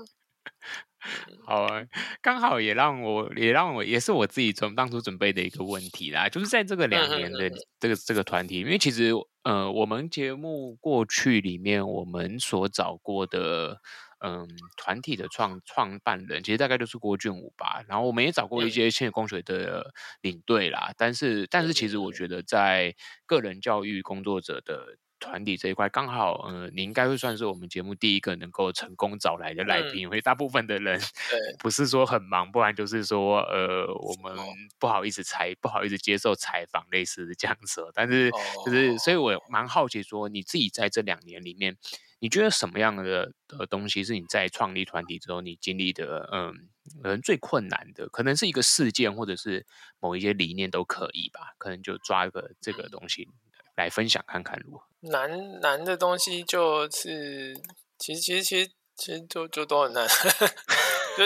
[1.45, 1.83] 好啊，
[2.21, 9.11] 刚好也让我也让我也是我自己从当初准备的一个问题啦，就是在这个两年的这个这个团体，因为其实
[9.43, 13.79] 呃，我们节目过去里面我们所找过的
[14.19, 24.97] 嗯团体的创创办人，其实大概就是郭俊武吧，然后我们也找过一些亲子工学的领队啦，但是但是其实我觉得在个人教育工作者的。
[25.19, 30.99] 团体这一块刚好，呃，你应该会算是我们节目第一个能够成功找来的来宾，嗯、因为大部分的人
[31.59, 34.37] 不是说很忙，不然就是说，呃，我们
[34.77, 37.89] 不好意思采，不好意思接受采访，类似的这样子。
[37.93, 38.29] 但是，
[38.65, 41.77] 就是，所以我蛮好奇，说你自己在这两年里面，
[42.19, 46.53] 你觉得什么样的的东西是你在创立团体之后你经历的，嗯，
[47.01, 49.65] 可能最困难的，可能是一个事件，或者是
[49.99, 53.29] 某一些理念都可以吧，可能就抓一个这个东西。
[53.77, 57.53] 来分享看看如何难难的东西就是，
[57.97, 60.07] 其实其实其实其实就就都很难，
[61.17, 61.23] 就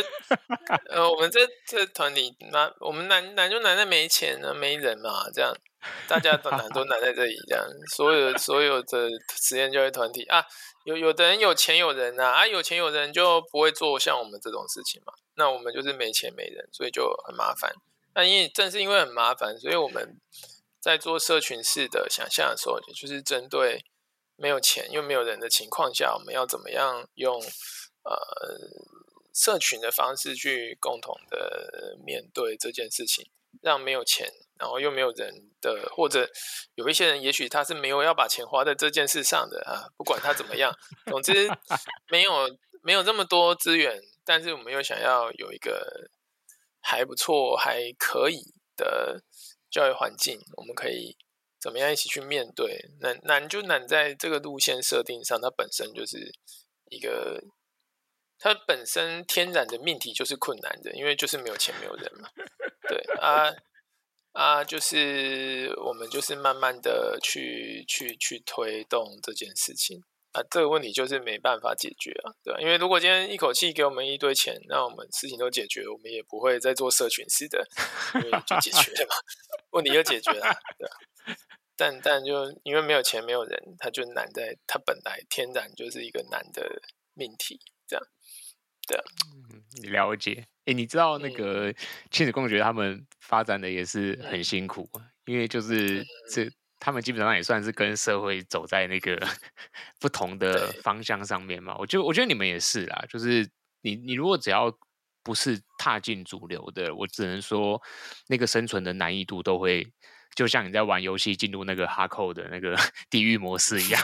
[0.89, 5.53] 呃我们这这团体难，我们难难就难在没钱呢，没人嘛，这样
[6.07, 7.65] 大家都难都难在这里，这样
[7.95, 9.09] 所有所有的
[9.41, 10.43] 实验教育团体啊，
[10.85, 17.71] 有有的人有钱有人啊，啊有钱有人就不会做像我们这种事情嘛，那我们就是没钱没人，所以就很麻烦。
[18.15, 20.19] 那因为正是因为很麻烦，所以我们。
[20.79, 23.85] 在做社群式的想象的时候，也就是针对
[24.37, 27.35] 没有钱又没有人的情况下，我们要怎么样用
[28.03, 28.13] 呃
[29.33, 33.29] 社群的方式去共同的面对这件事情，
[33.61, 36.29] 让没有钱然后又没有人的，或者
[36.75, 40.73] 有一些人也许他是没有要把钱花在这件事上的啊，不管他怎么样，
[41.07, 41.49] 总之
[42.09, 46.09] 没有没有这么多资源，但是我们又想要有一个
[46.79, 49.21] 还不错还可以的。
[49.69, 51.17] 教育环境，我们可以
[51.59, 52.89] 怎么样一起去面对？
[53.01, 56.33] 难难就难在这个路线设定上，它本身就是
[56.89, 57.43] 一个，
[58.37, 62.29] 它本身天然的命题就是困难的，因为就是没有钱，没有人嘛。
[62.87, 63.53] 对啊
[64.31, 70.03] 啊，就是我们就是慢慢的去去去推动这件事情。
[70.31, 72.59] 啊，这个问题就是没办法解决啊，对吧？
[72.59, 77.67] 因为如果今天一口气给我们一堆钱，那我们事情都解决，我们也不会再做社群式的，
[78.13, 79.15] 因为就解决了嘛，
[79.71, 80.45] 问题就解决了，
[80.77, 81.35] 对吧？
[81.75, 86.79] 但但就因为没有钱，没有人，他就难在，他本来天然就是一个难的
[87.15, 88.05] 命题，这样，
[88.87, 89.03] 对啊。
[89.51, 90.45] 嗯，了解。
[90.65, 91.73] 哎，你知道那个
[92.11, 96.47] 亲子共学他们发展的也是很辛苦，嗯、因为就是这。
[96.79, 99.19] 嗯他们基本上也算是跟社会走在那个
[99.99, 101.75] 不同的方向上面嘛。
[101.77, 103.03] 我觉得，我觉得你们也是啦。
[103.09, 103.45] 就是
[103.81, 104.73] 你，你如果只要
[105.21, 107.81] 不是踏进主流的，我只能说
[108.27, 109.85] 那个生存的难易度都会，
[110.35, 112.73] 就像你在玩游戏进入那个哈扣的那个
[113.11, 114.01] 地狱模式一样。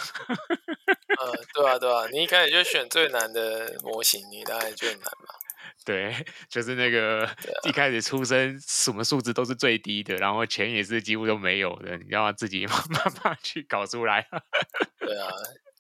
[1.18, 5.45] 呃，对啊，对啊，你一开始就选最难的模型，你当然就很难嘛。
[5.86, 6.14] 对，
[6.50, 7.30] 就是那个
[7.64, 14.28] 一开始出生什么数字都是最低的，然后钱也是几乎都没有的，你要自己 慢慢去搞出来。
[15.00, 15.30] 对啊，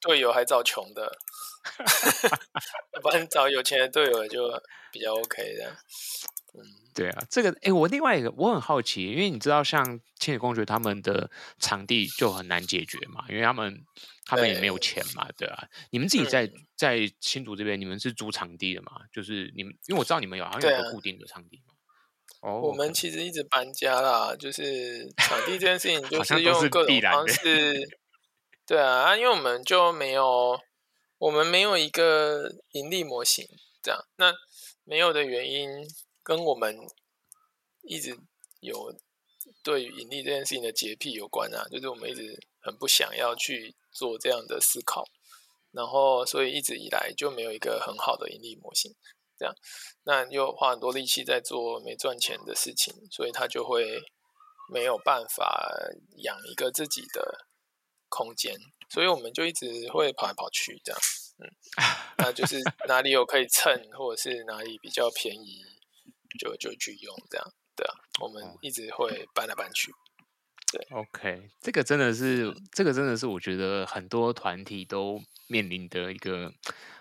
[0.01, 1.11] 队友还找穷的，
[3.01, 5.75] 不然找有钱的队友就比较 OK 的。
[6.53, 6.61] 嗯，
[6.95, 11.29] 对啊，这个哎，我另外一个我很好奇，因为你知道，像亲子共学他们的
[11.59, 13.83] 场地就很难解决嘛，因为他们。
[14.27, 15.67] 他们也没有钱嘛，对，对啊。
[15.91, 18.93] 你们自己在在新竹这边，你们是租场地的嘛？
[19.13, 21.75] 就是你们，因为我知道你们有好像有个固定的场地嘛。
[22.41, 27.87] 哦、啊，我们其实一直搬家啦，就是场地这件事情， 就是用各种方式。
[28.65, 30.59] 对啊，因为我们就没有，
[31.19, 33.45] 我们没有一个盈利模型，
[33.83, 34.05] 这样。
[34.15, 34.33] 那
[34.85, 35.69] 没有的原因
[36.25, 36.77] 跟我们
[37.83, 38.19] 一直
[38.59, 38.93] 有
[39.63, 43.73] 对盈利这件事情的洁癖有关啊，就是我们一直很不想要去。
[43.95, 45.05] 做这样的思考，
[45.71, 48.93] 然后所以一直以来就没有一个很好的盈利模型，
[49.39, 49.55] 这样，
[50.03, 54.01] 那又花很多力气在做没赚钱的事情，所以他就会
[54.69, 55.71] 没有办法
[56.17, 57.47] 养一个自己的
[58.09, 58.59] 空间，
[58.89, 61.01] 所以我们就一直会跑来跑去这样，
[61.39, 61.47] 嗯，
[62.17, 65.63] 那就是哪里有可以蹭，或者是哪里比较便宜，
[66.37, 69.91] 就就去用这样，对啊，我们一直会搬来搬去。
[70.71, 76.51] 对，OK，这个真的是，这个真的是，我觉得很多团体都面临的一个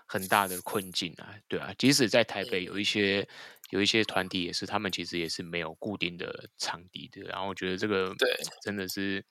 [0.06, 3.26] 很大的困境啊，对啊，即使在台北有一些
[3.70, 7.22] 有一些团体也是，他们其实也是没有固定的场地的。
[7.22, 9.24] 然后我觉得这个对真的是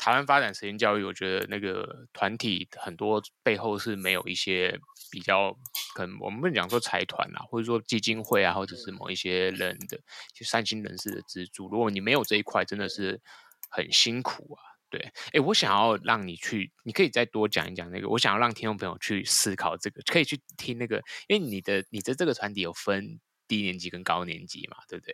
[0.00, 5.54] 台湾发展实验教育，我觉得那个团体很多背后是没有一些比较
[5.94, 10.00] 可能我们不能讲说财团啊，或者说基金会啊，或者是某一些人的
[10.32, 11.68] 就善心人士的资助。
[11.68, 13.20] 如果你没有这一块，真的是
[13.68, 14.64] 很辛苦啊。
[14.88, 18.08] 对，哎，我想要让你去，你可以再多讲一讲那个。
[18.08, 20.96] 我想要让听众朋友去思考这个，可以去听那个，
[21.28, 25.12] 因为你的你的这个团体有分低年级跟高年级嘛，对不对？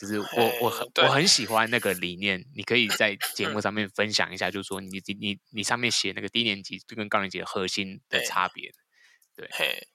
[0.00, 8.72] 就是我我很我很喜欢那个理念，你可以在节目上 面分享一下，就是说你你你你上面写那个低年级跟高年级的核心的差别，
[9.36, 9.46] 对。
[9.52, 9.86] 嘿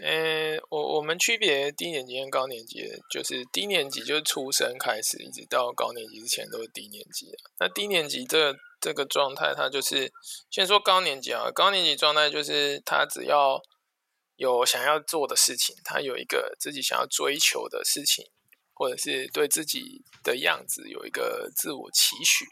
[0.00, 7.36] 呃，我我们区别低年级跟高年级，就是低年级就是出生开始，一直到高年级之前都是低年级的。
[7.58, 10.08] 那低年级这个、这个状态，它就是
[10.50, 13.60] 先说高年级啊，高年级状态就是他只要
[14.38, 18.24] 有想要做的事情，他有一个自己想要追求的事情，
[18.72, 22.46] 或者是对自己的样子有一个自我期许，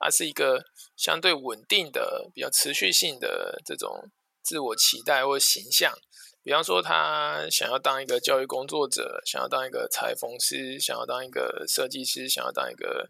[0.00, 0.64] 它是一个
[0.96, 4.10] 相对稳定的、比较持续性的这种
[4.42, 5.94] 自我期待或形象。
[6.42, 13.08] 比方说，他想要当一个教育工作者，想要当一个裁缝师，想要当一个设计师，想要当一个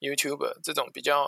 [0.00, 1.22] YouTube 这种比较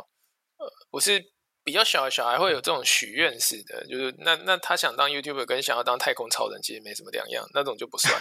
[0.58, 1.32] 呃，不是
[1.64, 8.14] 比较小的小孩会有这种许愿式的，就是那那他想当 YouTuber 跟想要当太空超人其实没什么两样，那种就不算。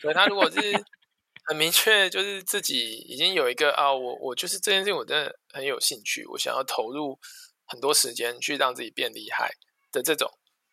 [0.00, 0.58] 所以他如果是
[1.46, 7.18] 很明确，就是自己已经有一个啊，我我就是这件事情我真的很有兴趣，我想要投入
[7.66, 9.52] 很多时间去让自己变厉害
[9.92, 10.30] 的这种。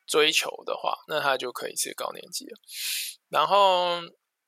[0.07, 2.57] 追求的话，那他就可以是高年级了。
[3.29, 4.01] 然后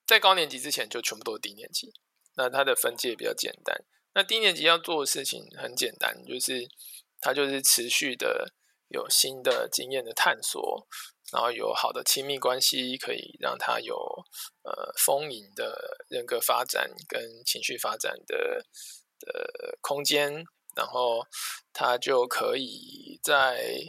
[0.05, 1.93] 在高年级之前，就全部都是低年级。
[2.35, 3.73] 那他的分界比较简单。
[4.13, 6.67] 那低年级要做的事情很简单，就是
[7.23, 8.51] 他就是持续的
[8.89, 10.85] 有新的经验的探索，
[11.31, 13.95] 然后有好的亲密关系，可以让他有
[14.63, 18.65] 呃丰盈的人格发展跟情绪发展的
[19.19, 20.43] 的空间，
[20.75, 21.25] 然后
[21.71, 23.79] 他就可以在。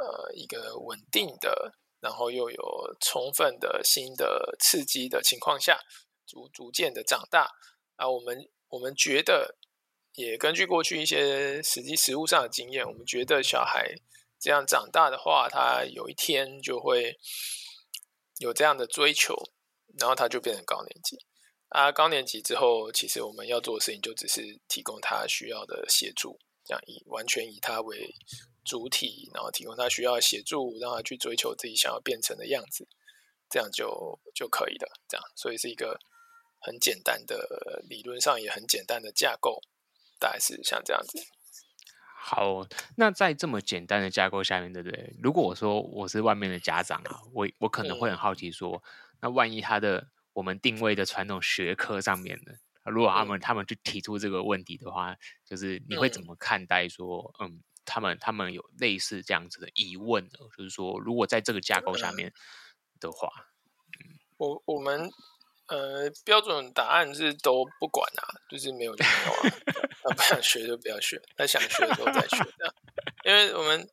[0.00, 5.76] 呃，一个稳定的，然后又有充分的新的刺激的情况下，
[6.24, 7.50] 逐逐渐的长大
[7.96, 8.08] 啊。
[8.08, 9.56] 我们我们觉得，
[10.18, 13.94] 也根据过去一些实际实务上的经验，我们觉得小孩
[14.40, 17.16] 这样长大的话，他有一天就会
[18.38, 19.34] 有这样的追求，
[19.98, 21.16] 然后他就变成高年级
[21.68, 21.92] 啊。
[21.92, 28.14] 高年级之后，其实我们要做的事情就只是提供他需要的协助，这样以完全以他为。
[28.64, 32.86] 主体，然后提供他需要协助，让他去追求自己想要变成的样子，
[33.48, 34.86] 这样就就可以了。
[35.08, 35.98] 这样，所以是一个
[36.60, 39.58] 很简单的，理论上也很简单的架构，
[40.18, 41.18] 大概是像这样子。
[42.16, 45.16] 好，那在这么简单的架构下面，对不对？
[45.22, 48.82] 如果我说我是外面的家长啊，我我可能会很好奇说，嗯、
[49.22, 52.52] 那万一他的我们定位的传统学科上面呢？
[52.84, 57.48] 如果他们、嗯、他们去提出这个问题的话，就是你会怎么看待说，嗯？
[57.48, 62.34] 嗯他们他们有类似这样子的疑问，就是说，如果在这个架构下面
[63.00, 63.30] 的话，
[63.98, 65.10] 嗯、我我们
[65.68, 69.58] 呃标准答案是都不管啊，就是没有就没有啊，
[70.02, 72.74] 他不想学就不要学，他想学的时候再学这样，
[73.24, 73.88] 因为我们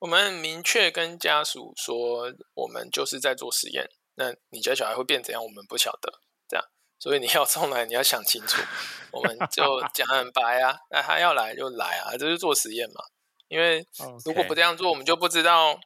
[0.00, 6.12] 我们明确跟家属说，我们就是在做实验，那你家小孩会变怎样，我们不晓得，
[6.48, 6.64] 这样，
[6.98, 8.62] 所以你要送来，你要想清楚，
[9.10, 13.02] 我们就讲很白啊，那他要来就来啊，这是做实验嘛。
[13.48, 13.86] 因为
[14.24, 15.78] 如果不这样做，我们就不知道；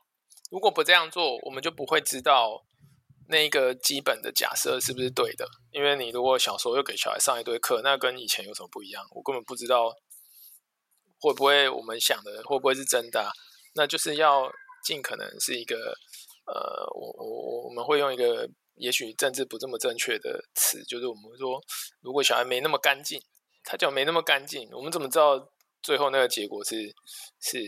[0.51, 2.64] 如果不这样做，我们就不会知道
[3.29, 5.47] 那一个基本的假设是不是对的。
[5.71, 9.05] 因为你如果小时候又给小孩上一堆课，那跟以前有什么不一样？
[9.11, 9.93] 我根本不知道
[11.21, 13.31] 会不会我们想的会不会是真的。
[13.75, 14.51] 那就是要
[14.85, 15.77] 尽可能是一个
[16.47, 21.61] 呃，我我我我们会用一个也许政治不这么正确的词，就是我们说，
[22.01, 23.21] 如果小孩没那么干净，
[23.62, 25.53] 他讲没那么干净，我们怎么知道？
[25.81, 26.93] 最后那个结果是
[27.41, 27.61] 是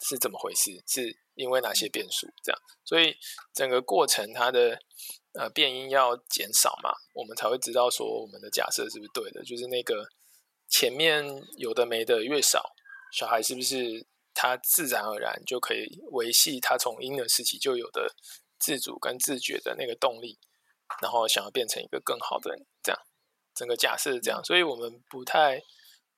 [0.00, 0.70] 是怎么回事？
[0.86, 2.26] 是因为哪些变数？
[2.42, 3.16] 这样，所以
[3.54, 4.78] 整个过程它的
[5.34, 9.44] 呃变音要减少嘛，我们才会知道说我们的假设是不是对的。
[9.44, 10.06] 就是那个
[10.68, 11.24] 前面
[11.56, 12.62] 有的没的越少，
[13.12, 18.14] 小孩是不是他自然而然就可以维系他从婴儿时期就有的
[18.58, 20.38] 自主跟自觉的那个动力，
[21.02, 22.66] 然后想要变成一个更好的人？
[22.82, 23.00] 这样，
[23.54, 25.62] 整个假设是这样，所以我们不太。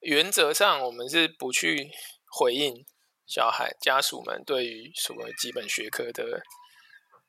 [0.02, 1.90] 原则上，我们是不去
[2.26, 2.86] 回应
[3.30, 6.42] 小孩家属们对于什么基本学科的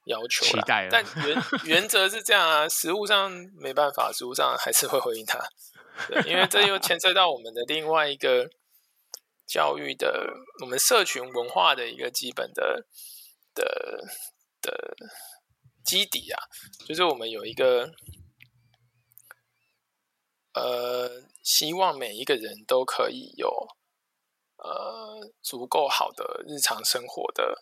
[0.05, 0.87] 要求，期待。
[0.89, 5.39] 但 原原则是这样啊，实物上没办法，实物上还是会回应他。
[6.07, 8.49] 对，因为这又牵涉到我们的另外一个
[9.45, 10.33] 教育的，
[10.63, 12.87] 我们社群文化的一个基本的
[13.53, 14.03] 的
[14.59, 14.95] 的
[15.85, 16.41] 基底啊，
[16.87, 17.91] 就是我们有一个
[20.55, 23.67] 呃，希望每一个人都可以有
[24.61, 27.57] 呃足够好的日常生活的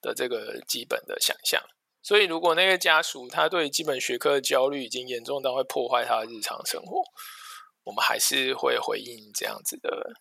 [0.00, 1.62] 的这个基本的想象。
[2.02, 7.00] 所以，如果那个家属他对基本学科的焦虑已经严重到会破坏他的日常生活，
[7.84, 10.12] 我们还是会回应这样子的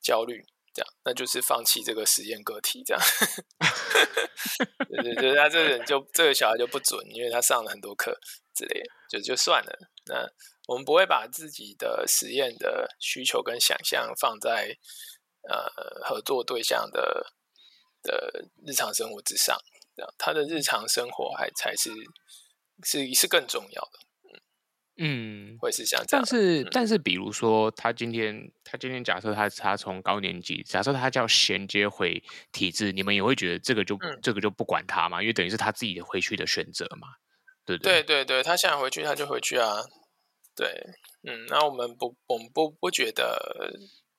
[0.00, 0.46] 焦虑。
[0.78, 3.02] 这样，那就是放弃这个实验个体，这样，
[4.88, 8.16] 对 对对，他这个人就这个小孩就不准，因为他上了很多课
[8.54, 9.78] 之类的，就就算了。
[10.06, 10.24] 那
[10.68, 14.76] 我们不会把自己的实验的需求跟想象放在
[15.48, 15.68] 呃
[16.04, 17.34] 合作对象的
[18.02, 19.58] 的日常生活之上，
[19.96, 21.90] 这样他的日常生活还才是
[22.84, 23.98] 是是更重要的。
[25.00, 32.20] 嗯，会是像这样，但是、嗯、但是，比如说他今天他今天假设他他从高年级，假设他叫衔接回
[32.50, 37.08] 体制，你们也会觉得这个就、嗯、这个就不管他嘛，因为等于是他自己回去的选择嘛，
[37.64, 38.02] 对不对？
[38.02, 39.76] 对对对，他想回去他就回去啊，
[40.56, 40.68] 对，
[41.22, 43.72] 嗯，那我们不我们不不觉得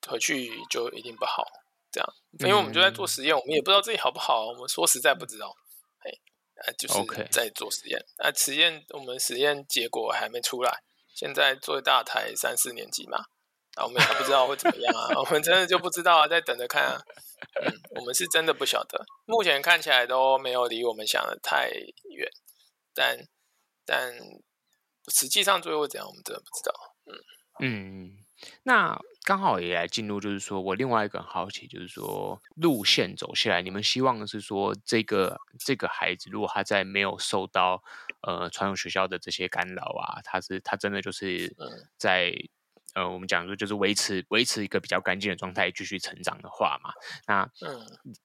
[0.08, 1.44] 回去就一定不好，
[1.92, 5.54] 这样，因为我们就在做实验，嗯、我们也不知道自己好不好，我们说实在不知道。
[6.66, 7.99] 啊，就是在做实验。
[8.18, 10.84] 那 Okay.、啊、实验我们实验结果还没出来，
[11.16, 13.18] 现在最大台三四年级嘛，
[13.76, 17.01] 啊，我们还不知道会怎么样啊，我们真的就不知道啊，在等着看啊。
[17.62, 21.70] 嗯，我们是真的不晓得，目前看起来都没有离我们想的太
[22.12, 22.30] 远，
[22.93, 23.18] 但
[23.86, 24.14] 但
[25.14, 26.74] 实际上最后怎样，我们真的不知道。
[27.05, 27.16] 嗯
[27.62, 28.26] 嗯，
[28.64, 28.99] 那。
[29.30, 37.84] 刚好也来进入，就是说我另外一个很好奇，就是说路线走下来，你们希望的是说这个这个孩子，如果他在没有受到
[38.22, 41.56] 呃传统学校的这些干扰啊，他是他真的就是
[41.96, 42.34] 在
[42.96, 46.92] 呃我们讲说就是维持维持一个比较干净的状态继续成长的话嘛，
[47.28, 47.48] 那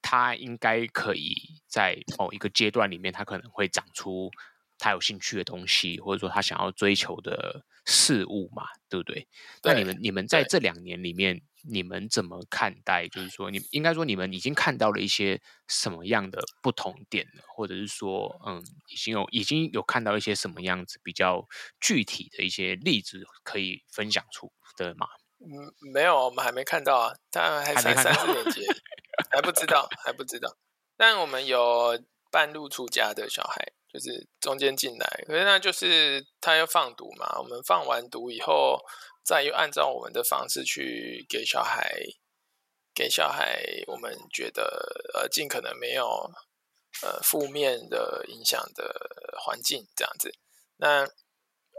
[0.01, 1.35] 他应该可以
[1.67, 4.31] 在某一个阶段里面，他可能会长出
[4.79, 7.63] 他有兴趣的东西，或者说他想要追求的。
[7.85, 9.27] 事物嘛，对不对？
[9.61, 13.07] 对，那你们你们在这两年里面，你们怎么看待？
[13.07, 21.47] 就是说，你应该说你们已经看到了一些什么样的不同点了，或者是说，嗯，已经有已经有看到一些什么样子比较
[21.79, 25.07] 具体的一些例子可以分享出的吗？
[25.39, 28.65] 嗯，没有，我们还没看到啊，当然还三三四年级，
[29.31, 30.57] 还不知道，还不知道。
[30.97, 33.73] 但我们有半路出家的小孩。
[33.95, 37.39] 就是中间进来，可是那就是他要放毒嘛。
[37.39, 38.77] 我们放完毒以后，
[39.23, 41.95] 再又按照我们的方式去给小孩，
[42.93, 46.05] 给小孩，我们觉得呃尽可能没有
[47.03, 50.33] 呃负面的影响的环境这样子。
[50.75, 51.07] 那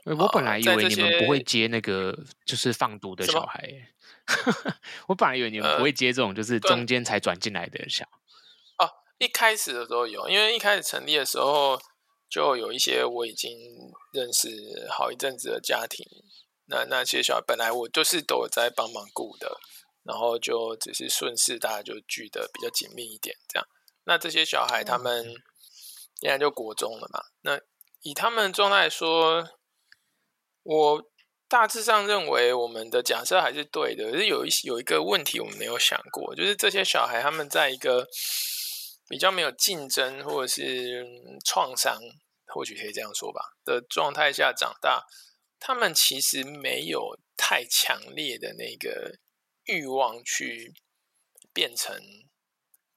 [0.18, 3.70] 我本来以为你们不会接那个就是放毒的小孩，
[5.08, 8.86] 我本来以为你们不会接这种就是中间才转进来的小孩。
[8.86, 11.78] 哦，一开始的时候有，因为一开始成立的时候。
[12.28, 13.56] 就有一些我已经
[14.12, 14.48] 认识
[14.90, 16.04] 好一阵子的家庭，
[16.66, 19.56] 那那些小孩本来我就是都有在帮忙顾的，
[20.02, 23.68] 然后就只是顺势大家就聚得比较紧密一点，这样。
[24.04, 25.24] 那这些小孩他们
[26.20, 27.60] 现在就国中了嘛，那
[28.02, 29.48] 以他们状态来说，
[30.64, 31.02] 我
[31.48, 38.08] 大致上认为我们的假设还是对的，可是有一有一个问题我们没有想过，就是这些小孩他们在一个。
[39.08, 41.04] 比较没有竞争或者是
[41.44, 41.98] 创伤，
[42.46, 45.04] 或许可以这样说吧的状态下长大，
[45.58, 49.18] 他们其实没有太强烈的那个
[49.64, 50.74] 欲望去
[51.52, 52.00] 变成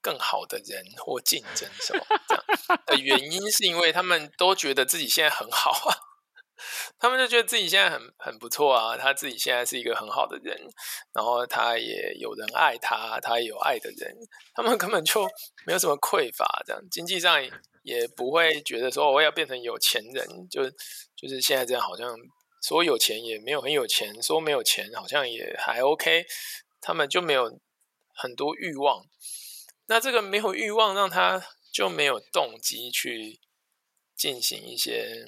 [0.01, 2.43] 更好的人或竞争什么这样
[2.85, 6.08] 的原因，是因为他们都觉得自己现在很好啊。
[6.99, 10.57] 他们就觉得自己现在很很不错啊，他自己现在是一个很好的人，
[11.13, 14.15] 然后他也有人爱他，他也有爱的人，
[14.53, 15.23] 他们根本就
[15.65, 17.41] 没有什么匮乏，这样经济上
[17.83, 20.69] 也不会觉得说我要变成有钱人，就
[21.15, 22.15] 就是现在这样，好像
[22.61, 26.25] 说有钱也没有很有钱，说没有钱好像也还 OK，
[26.81, 27.59] 他们就没有
[28.13, 29.05] 很多欲望，
[29.87, 31.41] 那这个没有欲望让他
[31.71, 33.39] 就没有动机去
[34.15, 35.25] 进行一些。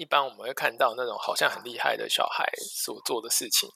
[0.00, 3.68] 一般我们会看到那种好像很厉害的小孩所做的事情，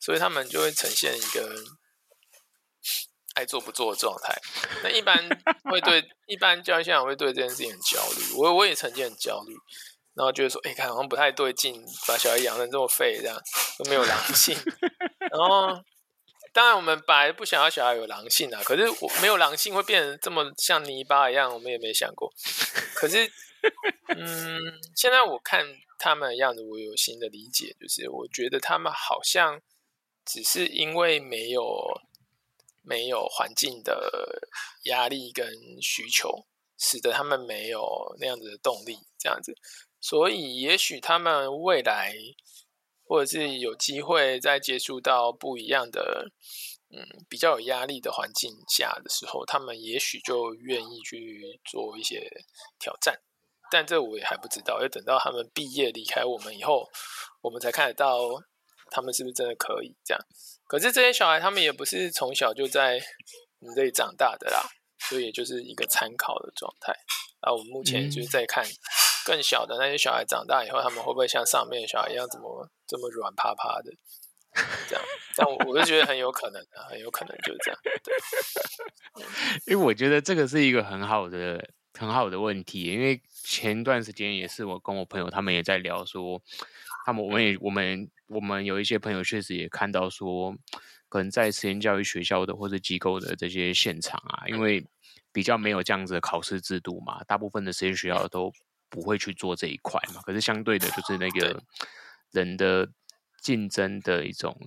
[0.00, 1.54] 所以他们就会呈现一个
[3.34, 4.36] 爱做不做的状态。
[4.82, 5.16] 那一般
[5.70, 9.54] 会对一般教育现场会对这件事情很焦虑，我我也曾经很焦虑，
[10.14, 13.40] 然后觉得说，哎、看好像不太对劲，把小孩养成这么废，这样
[13.78, 14.58] 都没有狼性。
[15.30, 15.68] 然后，
[16.52, 22.32] 当然我们本来不想要小孩有狼性啊，可是我没有狼性会变成这么像泥巴一样，我们也没想过。
[22.94, 23.30] 可是。
[24.08, 24.58] 嗯，
[24.96, 25.64] 现在我看
[25.96, 29.60] 他们的样子，我有新的理解，就是我觉得他们好像
[30.24, 31.62] 只是因为没有
[32.82, 34.48] 没有环境的
[34.86, 35.46] 压力跟
[35.80, 36.44] 需求，
[36.76, 37.86] 使得他们没有
[38.18, 39.54] 那样子的动力，这样子。
[40.00, 42.16] 所以，也许他们未来，
[43.12, 46.30] 或者是有机会再接触到不一样的，
[46.88, 52.26] 嗯，比较有压力的环境下的时候，他们也许就愿意去做一些
[52.78, 53.20] 挑战。
[53.70, 56.88] 但这我也还不知道，要等到他们毕业离开我们以后，
[57.42, 58.18] 我们才看得到
[58.90, 60.20] 他们是不是真的可以这样。
[60.66, 62.98] 可是这些小孩，他们也不是从小就在
[63.58, 64.66] 我们这里长大的啦，
[65.10, 66.94] 所以也就是一个参考的状态。
[67.40, 68.64] 啊，我们目前就是在看。
[69.24, 73.90] 更小的那些小孩长大以后，他们会不会像上面的小孩一样，怎么这么软趴趴的？
[74.86, 75.02] 这样，
[75.34, 77.80] 但我我就觉得很有可能啊，很有可能就是这样。
[78.04, 78.12] 对，
[79.72, 81.66] 因为我觉得这个是一个很好的、
[81.98, 82.82] 很好的问题。
[82.82, 86.42] 因为前段时间也是我跟我朋友他们也在聊说，
[87.06, 90.54] 他们我们也我们我们有一些朋友确实也看到说，
[91.08, 94.86] 可能在实验教育学校的或者机构的这些现场啊，因为
[95.32, 98.52] 比较没有这样子的考试制度嘛，大部分的实验学校都。
[98.94, 100.20] 不会去做这一块嘛？
[100.20, 101.58] 可是相对的，就是那个
[102.32, 102.88] 人的
[103.40, 104.58] 竞争的一种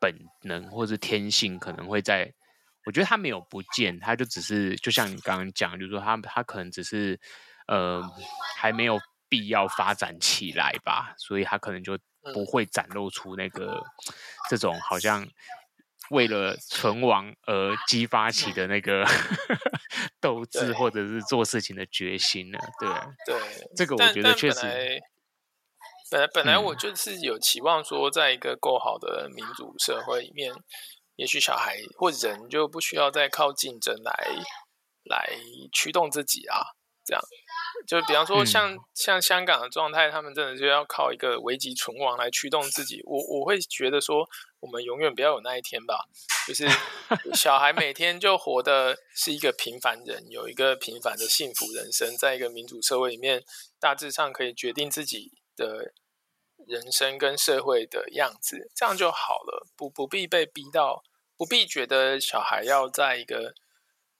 [0.00, 2.32] 本能或是天性，可能会在。
[2.86, 7.20] 我觉得他没有不见，他就只是就像你刚刚讲，就是说他他可能只是
[7.68, 8.02] 呃
[8.56, 11.98] 还没有必要发展起来吧，所以他可能就
[12.32, 13.82] 不会展露出那个
[14.48, 15.26] 这种好像。
[16.10, 19.06] 为了存亡而激发起的那个
[20.20, 22.58] 斗志，或者是做事情的决心呢？
[22.80, 22.88] 对
[23.24, 25.00] 对，这个我觉得确实。
[26.10, 30.52] 本来本来我就是有期望说，在一个够好的民主社会里面，
[31.14, 34.12] 也许小孩或人就不需要再靠竞争来
[35.04, 35.30] 来
[35.72, 36.58] 驱动自己啊，
[37.04, 37.22] 这样。
[37.86, 43.00] 就比方说像，像、嗯、像香港的状态，他们真的就要靠一个危机存亡来驱动自己。
[43.04, 44.26] 我我会觉得说，
[44.58, 46.04] 我们永远不要有那一天吧。
[46.48, 46.68] 就是
[47.34, 53.44] 小孩每天就活的是一个平凡人，有一个平凡的幸福人生，在一个民主社会里面，
[53.78, 55.30] 大致上可以决定自己
[55.60, 55.92] 的
[56.66, 59.66] 人生跟社会的样子，这样就好了。
[59.76, 61.02] 不不必被逼到，
[61.36, 63.52] 不必觉得小孩要在一个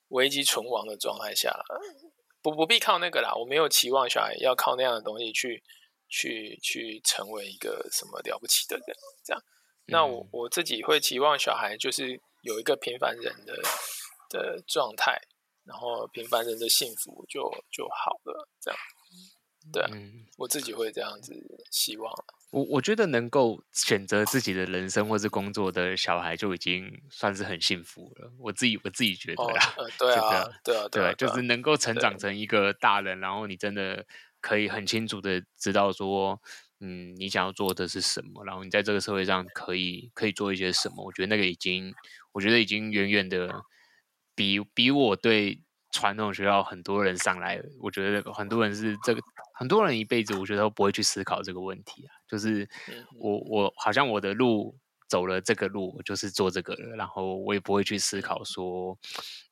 [0.09, 1.65] 危机存亡的状态下。
[2.43, 5.63] 不不必靠那个啦，我没有期望小孩要靠那样的东西去
[6.09, 9.43] 去去成为一个什么了不起的人，这样。
[9.87, 13.55] 那我我自己会期望小孩就是有一个平凡人的
[14.31, 15.21] 的状态，
[15.65, 18.81] 然后平凡人的幸福就就好了，这样。
[19.73, 19.91] 对啊，
[20.39, 21.35] 我自己会这样子
[21.71, 22.13] 希望。
[22.51, 28.33] 我我觉得能够选择自己的人生或是工作的小孩就已经算是很幸福了。
[28.39, 34.05] 我自己我自己觉得啦，哦呃、对啊，对啊，对啊，对，就是能够成长成一个大人，然后你真的
[34.41, 36.41] 可以很清楚的知道说，
[36.81, 41.05] 嗯，你想要做的是什么，然后你在这个社会上可以可以做一些什么。
[41.05, 41.95] 我觉得那个已经，
[42.33, 43.63] 我觉得已经远远的
[44.35, 45.61] 比比我对。
[45.93, 49.21] 传统学校很多人上来，我觉得很多人是这个，
[49.61, 52.17] 很多人一辈子我觉得都不会去思考这个问题啊。
[52.27, 52.67] 就是
[53.19, 54.75] 我我好像我的路
[55.07, 58.99] 走了这个路，我就是做这个了，然后我也不会去思考说，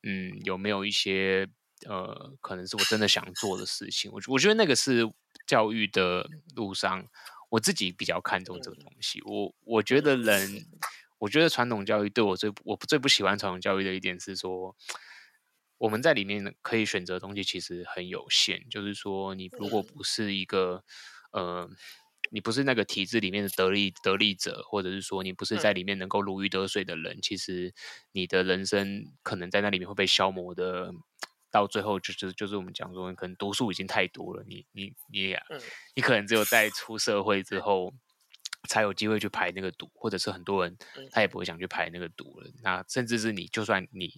[0.01, 1.47] 嗯，有没有一些
[1.87, 4.11] 呃，可能是我真的想做的事情。
[4.11, 5.07] 我我觉得那个是
[5.45, 7.05] 教育的路上，
[7.49, 9.21] 我自己比较看重这个东西。
[9.27, 10.65] 我我觉得人，
[11.19, 14.75] 我觉得传统教育对我最我最不喜欢传统教育的一点是说。
[15.79, 20.83] 我们在里面可以选择的东西其实很有限，就是说，你如果不是一个，
[21.31, 21.69] 呃，
[22.31, 27.73] 你不是那个体制里面的得利得利者，或者是说你不是在里面能够如鱼得水的人，其实
[28.11, 30.91] 你的人生可能在那里面会被消磨的，
[31.49, 35.33] 到最后就是就是我们讲说，可能读书已经太多了，你你你
[35.95, 37.93] 你可能只有在出社会之后
[38.67, 40.77] 才有机会去排那个毒，或者是很多人
[41.11, 44.11] 他也不会想去排那个毒了，那甚至是你就算你。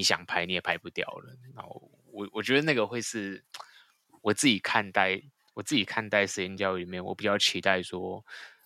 [0.00, 3.44] 你想排你也排不掉了，然后我我觉得那个会是
[4.22, 5.20] 我自己看待
[5.52, 8.24] 我自己看待实验教育里面，我比较期待说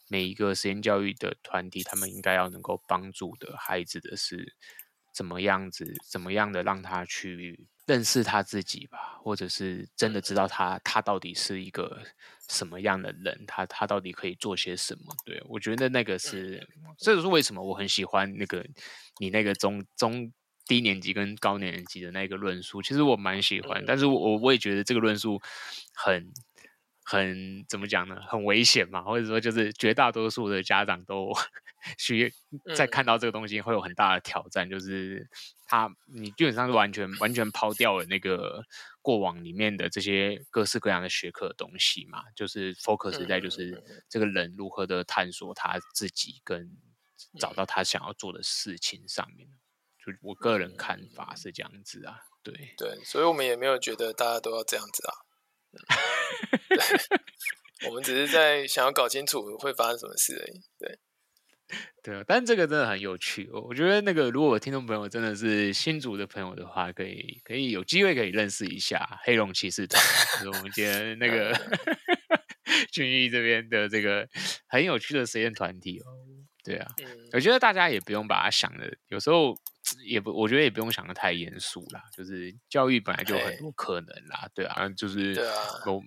[0.08, 4.54] 每一个实验教育的团体，他们应该要能够帮助的孩子的是
[5.12, 12.00] 怎么样子，怎么样的让他去认识他自己吧，或者是真的知道他他到底是一个
[12.48, 15.12] 什么样的人，他他到底可以做些什么？
[15.26, 16.64] 对，我觉得那个是，
[16.96, 18.64] 这就是为什么我很喜欢那个
[19.18, 20.32] 你那个中中。
[20.66, 25.40] 低年级跟高年级的那个论述，其实我蛮喜欢，但是我我也觉得这个论述
[25.94, 26.32] 很
[27.04, 28.16] 很怎么讲呢？
[28.28, 31.32] 很危险嘛，或者说就是绝大多数的家长都
[31.98, 32.32] 需
[32.74, 35.28] 在看到这个东西会有很大的挑战，就是
[35.66, 38.64] 他你基本上是完全完全抛掉了那个
[39.02, 46.70] 过往里面的这些各式各样的学科的东西嘛，就是 focus 在就是这个人如何的探索他自己跟
[47.38, 49.46] 找到他想要做的事情上面。
[50.04, 55.14] 就我个人看法是这样子啊，对对，所以我们也没有觉得大家都要这样子啊，
[57.88, 60.98] 我们只是在想要搞清楚会发生什么事而已，对。
[62.04, 63.48] 对啊，但这个真的很有趣。
[63.50, 69.98] 我觉得那个，如果听众朋友真的是新竹的朋友的话，可以可以有机会可以认识一下黑龙骑士团，
[70.34, 71.58] 就是我们今天那个
[72.92, 74.28] 俊毅这边的这个
[74.68, 76.04] 很有趣的实验团体哦。
[76.62, 76.86] 对啊，
[77.32, 79.56] 我觉得大家也不用把它想的，有时候
[80.04, 82.04] 也不，我觉得也不用想的太严肃啦。
[82.12, 85.34] 就是教育本来就有很多可能啦，对啊，就是
[85.86, 86.02] 我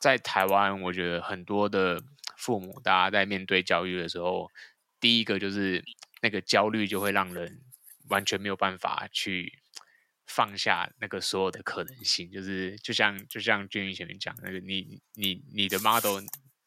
[0.00, 2.02] 在台湾，我觉得很多的。
[2.38, 4.52] 父母，大家在面对教育的时候，
[5.00, 5.82] 第一个就是
[6.20, 7.62] 那个焦虑，就会让人
[8.10, 9.58] 完全没有办法去
[10.26, 12.30] 放下那个所有的可能性。
[12.30, 16.20] 就是就像就像俊宇前面讲那个，你你你的 model，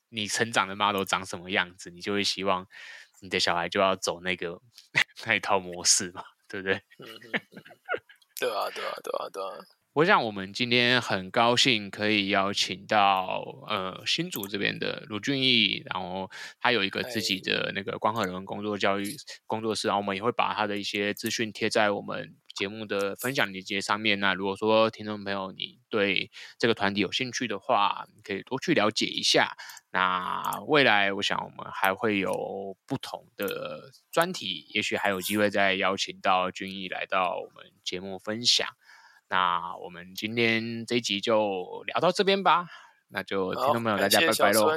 [0.10, 2.68] 你成长的 model 长什么样子，你就会希望
[3.22, 4.60] 你的小孩就要走那个
[5.26, 6.76] 那一套模式嘛，对不对？
[7.00, 7.06] 嗯，
[8.40, 9.79] 对啊，对啊，对啊，对啊。
[10.00, 16.32] 我想，我们今天很高兴可以邀请到呃新竹这边的卢俊义，然后
[16.62, 19.14] 他有一个自己的那个光和人工作教育
[19.46, 24.22] 工作室，然后我们也会把他的一些资讯贴在我们节目的分享链接上面。
[24.22, 29.58] 那如果说听众朋友你对这个团体有兴趣的话，你可以多去了解一下。
[29.92, 38.66] 那未来我想我们还会有不同的专题，也许还有机会再邀请到俊义来到我们节目分享。
[39.30, 42.68] 那我们今天这一集就聊到这边吧，
[43.10, 44.72] 那就听众朋友大家拜拜喽，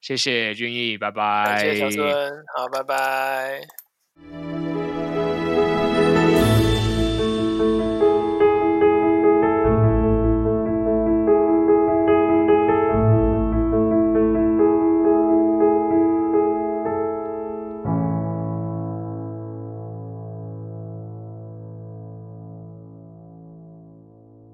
[0.00, 3.60] 谢谢俊毅，拜拜，谢谢小孙，好，拜拜。